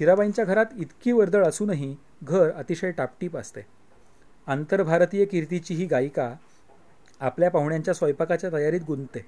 हिराबाईंच्या 0.00 0.44
घरात 0.44 0.66
इतकी 0.76 1.12
वर्दळ 1.12 1.44
असूनही 1.44 1.96
घर 2.22 2.50
अतिशय 2.50 2.90
टापटीप 2.90 3.36
असते. 3.36 3.60
आंतरभारतीय 4.46 5.24
कीर्तीची 5.24 5.74
ही 5.74 5.86
गायिका 5.86 6.34
आपल्या 7.20 7.50
पाहुण्यांच्या 7.50 7.94
स्वयंपाकाच्या 7.94 8.52
तयारीत 8.52 8.80
गुंतते. 8.86 9.26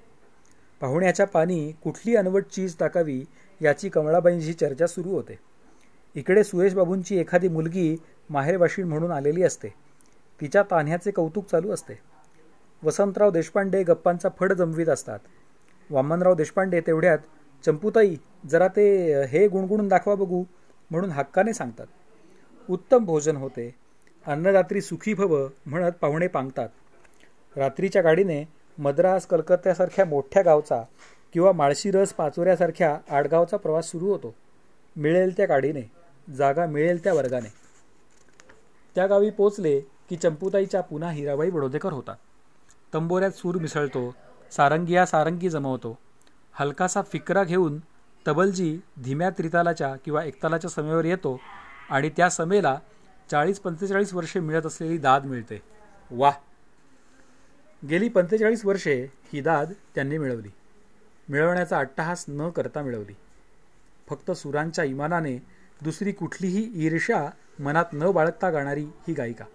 पाहुण्याच्या 0.81 1.27
पाणी 1.27 1.71
कुठली 1.83 2.15
अनवट 2.15 2.45
चीज 2.45 2.75
टाकावी 2.79 3.23
याची 3.61 3.89
कमळाबाईंची 3.89 4.53
चर्चा 4.53 4.87
सुरू 4.87 5.09
होते. 5.09 5.39
इकडे 6.15 6.43
सुरेशबाबूंची 6.43 7.17
एखादी 7.19 7.47
मुलगी 7.47 7.95
माहेरवाशीण 8.29 8.87
म्हणून 8.87 9.11
आलेली 9.11 9.43
असते. 9.43 9.69
तिच्या 10.41 10.63
तान्ह्याचे 10.63 11.11
कौतुक 11.11 11.45
चालू 11.45 11.71
असते. 11.71 11.99
वसंतराव 12.83 13.31
देशपांडे 13.31 13.83
गप्पांचा 13.83 14.29
फड 14.39 14.53
जमवीत 14.53 14.87
असतात. 14.87 15.19
वामनराव 15.89 16.35
देशपांडे 16.35 16.81
तेवढ्यात 16.81 17.17
चंपूताई 17.65 18.15
जरा 18.49 18.67
ते 18.67 19.23
हे 19.25 19.47
गुणगुणून 19.47 19.87
दाखवा 19.87 20.15
बघू 20.15 20.43
म्हणून 20.91 21.11
हक्काने 21.11 21.53
सांगतात. 21.53 21.87
उत्तम 22.69 23.05
भोजन 23.05 23.35
होते. 23.35 23.75
अन्नरात्री 24.25 24.81
सुखी 24.81 25.13
भव 25.13 25.47
म्हणत 25.65 25.91
पाहुणे 25.91 26.27
पांगतात. 26.27 26.69
रात्रीच्या 27.55 28.01
गाडीने 28.01 28.43
मद्रास 28.77 29.25
कलकत्त्यासारख्या 29.25 30.05
मोठ्या 30.05 30.41
गावचा 30.41 30.83
किंवा 31.33 31.51
माळशीरस 31.51 32.13
पाचोऱ्यासारख्या 32.13 32.97
आडगावचा 33.09 33.57
प्रवास 33.57 33.85
सुरू 33.85 34.07
होतो. 34.07 34.35
मिळेल 34.95 35.37
त्या 35.37 35.45
गाडीने. 35.45 36.04
जागा 36.33 36.65
मिळेल 36.65 37.03
त्या 37.03 37.13
वर्गाने. 37.13 37.53
त्या 38.95 39.07
गावी 39.07 39.29
पोचले 39.29 39.79
की 39.79 40.15
चंपूताईच्या 40.15 40.81
पुन्हा 40.81 41.11
हिराबाई 41.11 41.49
बडोदेकर 41.49 41.93
होता. 41.93 42.13
तंबोऱ्यात 42.93 43.31
सूर 43.31 43.55
मिसळतो 43.55 44.15
सारंगिया 44.51 45.05
सारंगी 45.05 45.49
जमवतो. 45.49 45.97
हलकासा 46.51 47.01
फिकरा 47.01 47.43
घेऊन 47.43 47.79
तबलजी 48.27 48.79
धीम्या 49.03 49.29
त्रितालाच्या 49.29 49.95
किंवा 49.95 50.23
एकतालाच्या 50.23 50.69
समेवर 50.69 51.05
येतो 51.05 51.39
आणि 51.89 52.09
त्या 52.09 52.29
समेला 52.29 52.79
चाळीस 53.31 53.59
पंचेचाळीस 53.59 54.13
वर्षे 54.13 54.39
मिळत 54.39 54.65
असलेली 54.65 54.97
दाद 54.97 55.25
मिळते. 55.25 55.61
वा! 56.11 56.31
गेली 57.89 58.09
पंचेचाळीस 58.09 58.65
वर्षे 58.65 59.07
ही 59.33 59.41
दाद 59.41 59.73
त्यांनी 59.95 60.17
मिळवली. 60.17 60.49
मिळवण्याचा 61.29 61.79
अट्टहास 61.79 62.25
न 62.27 62.49
करता 62.49 62.81
मिळवली. 62.81 63.15
फक्त 64.09 64.31
सुरांच्या 64.31 64.83
इमानाने 64.83 65.54
दुसरी 65.83 66.11
कुठलीही 66.11 66.85
ईर्ष्या 66.85 67.29
मनात 67.59 67.85
न 67.93 68.11
बाळगता 68.11 68.49
गाणारी 68.49 68.83
ही 68.83 69.13
गायिका. 69.13 69.45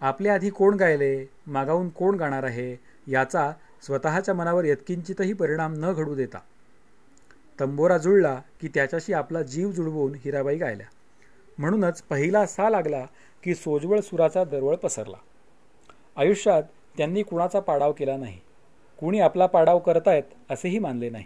आपल्या 0.00 0.34
आधी 0.34 0.50
कोण 0.50 0.74
गायले 0.74 1.26
मागावून 1.46 1.88
कोण 1.88 2.14
गाणार 2.14 2.42
आहे 2.42 2.76
याचा 3.06 3.52
स्वतःच्या 3.82 4.34
मनावर 4.34 4.64
यत्किंचितही 4.64 5.32
परिणाम 5.32 5.74
न 5.76 5.92
घडू 5.92 6.14
देता. 6.14 6.38
तंबोरा 7.60 7.98
जुळला 7.98 8.40
की 8.60 8.68
त्याच्याशी 8.68 9.12
आपला 9.12 9.42
जीव 9.42 9.72
जुळवून 9.72 10.12
हिराबाई 10.14 10.56
गायल्या. 10.56 10.86
म्हणूनच 11.58 12.02
पहिला 12.02 12.46
सा 12.46 12.70
लागला 12.70 13.06
की 13.42 13.54
सोजवळ 13.54 14.00
सुराचा 14.00 14.44
दरवळ 14.44 14.76
पसरला. 14.76 15.16
आयुष्यात 16.16 16.62
त्यांनी 16.96 17.22
कुणाचा 17.22 17.60
पाडाव 17.60 17.92
केला 17.92 18.16
नाही. 18.16 18.38
कुणी 18.98 19.20
आपला 19.20 19.46
पाडाव 19.46 19.78
करतायत 19.78 20.22
असेही 20.50 20.78
मानले 20.78 21.10
नाही. 21.10 21.24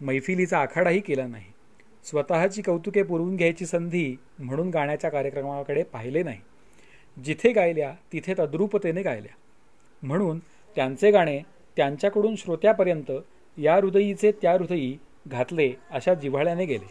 मैफिलीचा 0.00 0.58
आखाडाही 0.58 1.00
केला 1.00 1.26
नाही. 1.26 1.53
स्वतःची 2.04 2.62
कौतुके 2.62 3.02
पुरवून 3.02 3.36
घ्यायची 3.36 3.66
संधी 3.66 4.16
म्हणून 4.38 4.70
गाण्याच्या 4.70 5.10
कार्यक्रमाकडे 5.10 5.82
पाहिले 5.82 6.22
नाही. 6.22 6.40
जिथे 7.24 7.52
गायल्या 7.52 7.94
तिथे 8.12 8.34
तद्रुपतेने 8.38 9.02
गायल्या. 9.02 9.34
म्हणून 10.02 10.38
त्यांचे 10.76 11.10
गाणे 11.10 11.40
त्यांच्याकडून 11.76 12.36
श्रोत्यापर्यंत 12.36 13.12
या 13.58 13.76
हृदयीचे 13.76 14.32
त्या 14.32 14.52
हृदयी 14.52 14.98
घातले 15.26 15.72
अशा 15.90 16.14
जिव्हाळ्याने 16.14 16.64
गेले. 16.64 16.90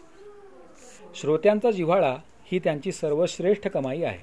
श्रोत्यांचा 1.14 1.70
जिव्हाळा 1.70 2.16
ही 2.44 2.58
त्यांची 2.58 2.92
सर्वश्रेष्ठ 2.92 3.68
कमाई 3.68 4.02
आहे. 4.02 4.18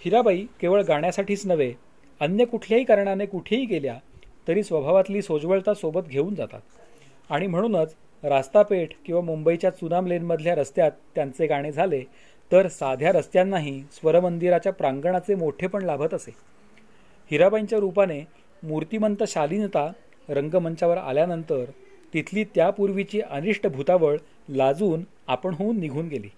हिराबाई 0.00 0.46
केवळ 0.60 0.82
गाण्यासाठीच 0.82 1.46
नव्हे 1.46 1.74
अन्य 2.20 2.44
कुठल्याही 2.44 2.84
कारणाने 2.84 3.26
कुठेही 3.26 3.64
गेल्या 3.64 3.98
तरी 4.48 4.62
स्वभावातली 4.62 5.22
सोजवळता 5.22 5.74
सोबत 5.74 6.00
घेऊन 6.08 6.34
जातात. 6.34 6.60
आणि 7.30 7.46
म्हणूनच 7.46 7.94
रास्तापेठ 8.24 8.88
किंवा 9.06 9.20
मुंबईच्या 9.20 9.70
चुनाम 9.70 10.06
लेनमधल्या 10.06 10.54
रस्त्यात 10.54 10.90
त्यांचे 11.14 11.46
गाणे 11.46 11.72
झाले 11.72 12.02
तर 12.52 12.68
साध्या 12.68 13.12
रस्त्यांनाही 13.12 13.82
स्वरमंदिराच्या 13.92 14.72
प्रांगणाचे 14.72 15.34
मोठे 15.34 15.66
पण 15.66 15.82
लाभत 15.82 16.14
असे. 16.14 16.32
हिराबाईंच्या 17.30 17.78
रूपाने 17.78 18.20
मूर्तिमंत 18.62 19.22
शालीनता 19.28 19.86
रंगमंचावर 20.28 20.96
आल्यानंतर 20.96 21.64
तिथली 22.14 22.44
त्यापूर्वीची 22.44 23.20
अनिष्ट 23.20 23.66
भूतावळ 23.66 24.16
लाजून 24.48 25.02
आपण 25.26 25.54
होऊन 25.54 25.80
निघून 25.80 26.08
गेली. 26.08 26.28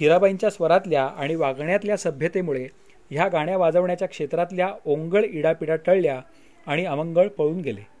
हिराबाईंच्या 0.00 0.50
स्वरातल्या 0.50 1.04
आणि 1.04 1.34
वागण्यातल्या 1.34 1.96
सभ्यतेमुळे 1.96 2.66
ह्या 3.10 3.28
गाण्या 3.28 3.56
वाजवण्याच्या 3.58 4.08
क्षेत्रातल्या 4.08 4.70
ओंगळ 4.86 5.24
इडापिडा 5.24 5.76
टळल्या 5.76 6.20
आणि 6.66 6.84
अमंगळ 6.84 7.28
पळून 7.28 7.60
गेले. 7.60 7.91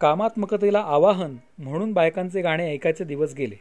कामात्मकतेला 0.00 0.80
आवाहन 0.80 1.36
म्हणून 1.58 1.92
बायकांचे 1.92 2.40
गाणे 2.42 2.70
ऐकायचे 2.70 3.04
दिवस 3.04 3.34
गेले. 3.34 3.54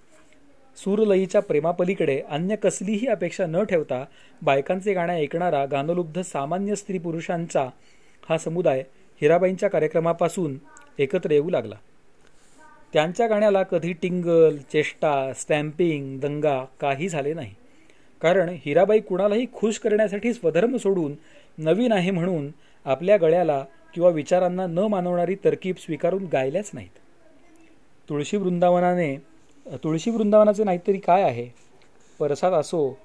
सूरलईच्या 0.77 1.41
प्रेमापलीकडे 1.41 2.21
अन्य 2.29 2.55
कसलीही 2.55 3.07
अपेक्षा 3.07 3.45
न 3.45 3.63
ठेवता 3.63 4.03
बायकांचे 4.41 4.93
गाणे 4.93 5.13
ऐकणारा 5.13 5.65
गानोलुब्ध 5.65 6.21
सामान्य 6.21 6.75
स्त्री 6.75 6.97
पुरुषांचा 6.97 7.69
हा 8.29 8.37
समुदाय 8.37 8.83
हिराबाईंच्या 9.21 9.69
कार्यक्रमापासून 9.69 10.57
एकत्र 10.99 11.31
येऊ 11.31 11.49
लागला. 11.49 11.75
त्यांच्या 12.93 13.27
गाण्याला 13.27 13.63
कधी 13.63 13.93
टिंगल 13.93 14.57
चेष्टा 14.57 15.33
स्टॅम्पिंग 15.33 16.19
दंगा 16.19 16.63
काही 16.79 17.09
झाले 17.09 17.33
नाही. 17.33 17.53
कारण 18.21 18.49
हिराबाई 18.65 18.99
कुणालाही 18.99 19.45
खुश 19.53 19.79
करण्यासाठी 19.79 20.33
स्वधर्म 20.33 20.77
सोडून 20.77 21.13
नवीन 21.57 21.91
आहे 21.91 22.11
म्हणून 22.11 22.51
आपल्या 22.85 23.17
गळ्याला 23.17 23.63
किंवा 23.95 24.09
विचारांना 24.09 24.65
न 24.67 24.77
मानवणारी 24.77 25.35
तरकीब 25.35 25.75
स्वीकारून 25.75 26.25
गायल्याच 26.33 26.71
नाहीत. 26.73 26.97
तुळशी 28.09 28.37
वृंदावनाने 28.37 29.15
तुळशी 29.83 30.11
वृंदावनाचे 30.11 30.63
नाहीतरी 30.63 30.97
काय 30.97 31.21
आहे? 31.21 31.47
परसात 32.19 32.51
असो 32.51 32.97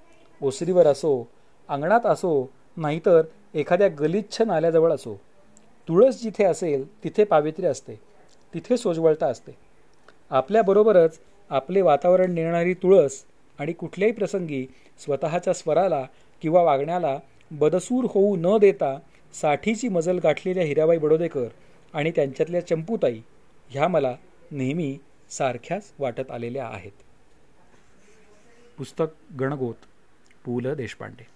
ओसरीवर 0.42 0.86
असो 0.86 1.28
अंगणात 1.68 2.06
असो 2.06 2.50
नाहीतर 2.76 3.22
एखाद्या 3.54 3.88
गलिच्छ 3.88 4.40
नाल्याजवळ 4.42 4.92
असो. 4.92 5.20
तुळस 5.88 6.22
जिथे 6.22 6.44
असेल 6.44 7.04
तिथे 7.04 7.24
पावित्र्य 7.24 7.68
असते 7.68 7.94
तिथे 8.54 8.76
सोजवळता 8.76 9.26
असते. 9.26 9.52
आपल्याबरोबरच 10.30 11.18
आपले 11.50 11.82
वातावरण 11.82 12.32
नेणारी 12.32 12.74
तुळस 12.74 13.22
आणि 13.58 13.72
कुठल्याही 13.72 14.12
प्रसंगी 14.12 14.66
स्वतःच्या 14.98 15.52
स्वराला 15.52 16.04
किंवा 16.42 16.62
वागण्याला 16.62 17.18
बदसूर 17.50 18.04
होऊ 18.04 18.36
न 18.36 18.58
देता 18.58 18.98
साठीची 19.34 19.88
मजल 19.88 20.18
गाठलेल्या 20.18 20.64
हिराबाई 20.64 20.98
बडोदेकर 20.98 21.48
आणि 21.92 22.10
त्यांच्यातल्या 22.10 22.66
चंपूताई 22.66 23.20
ह्या 23.68 23.88
मला 23.88 24.16
नेहमी 24.50 24.98
सारख्याच 25.30 25.92
वाटत 25.98 26.30
आलेल्या 26.30 26.66
आहेत. 26.66 26.92
पुस्तक 28.78 29.34
गणगोत 29.40 29.74
पु 30.44 30.60
ल 30.60 30.74
देशपांडे. 30.74 31.26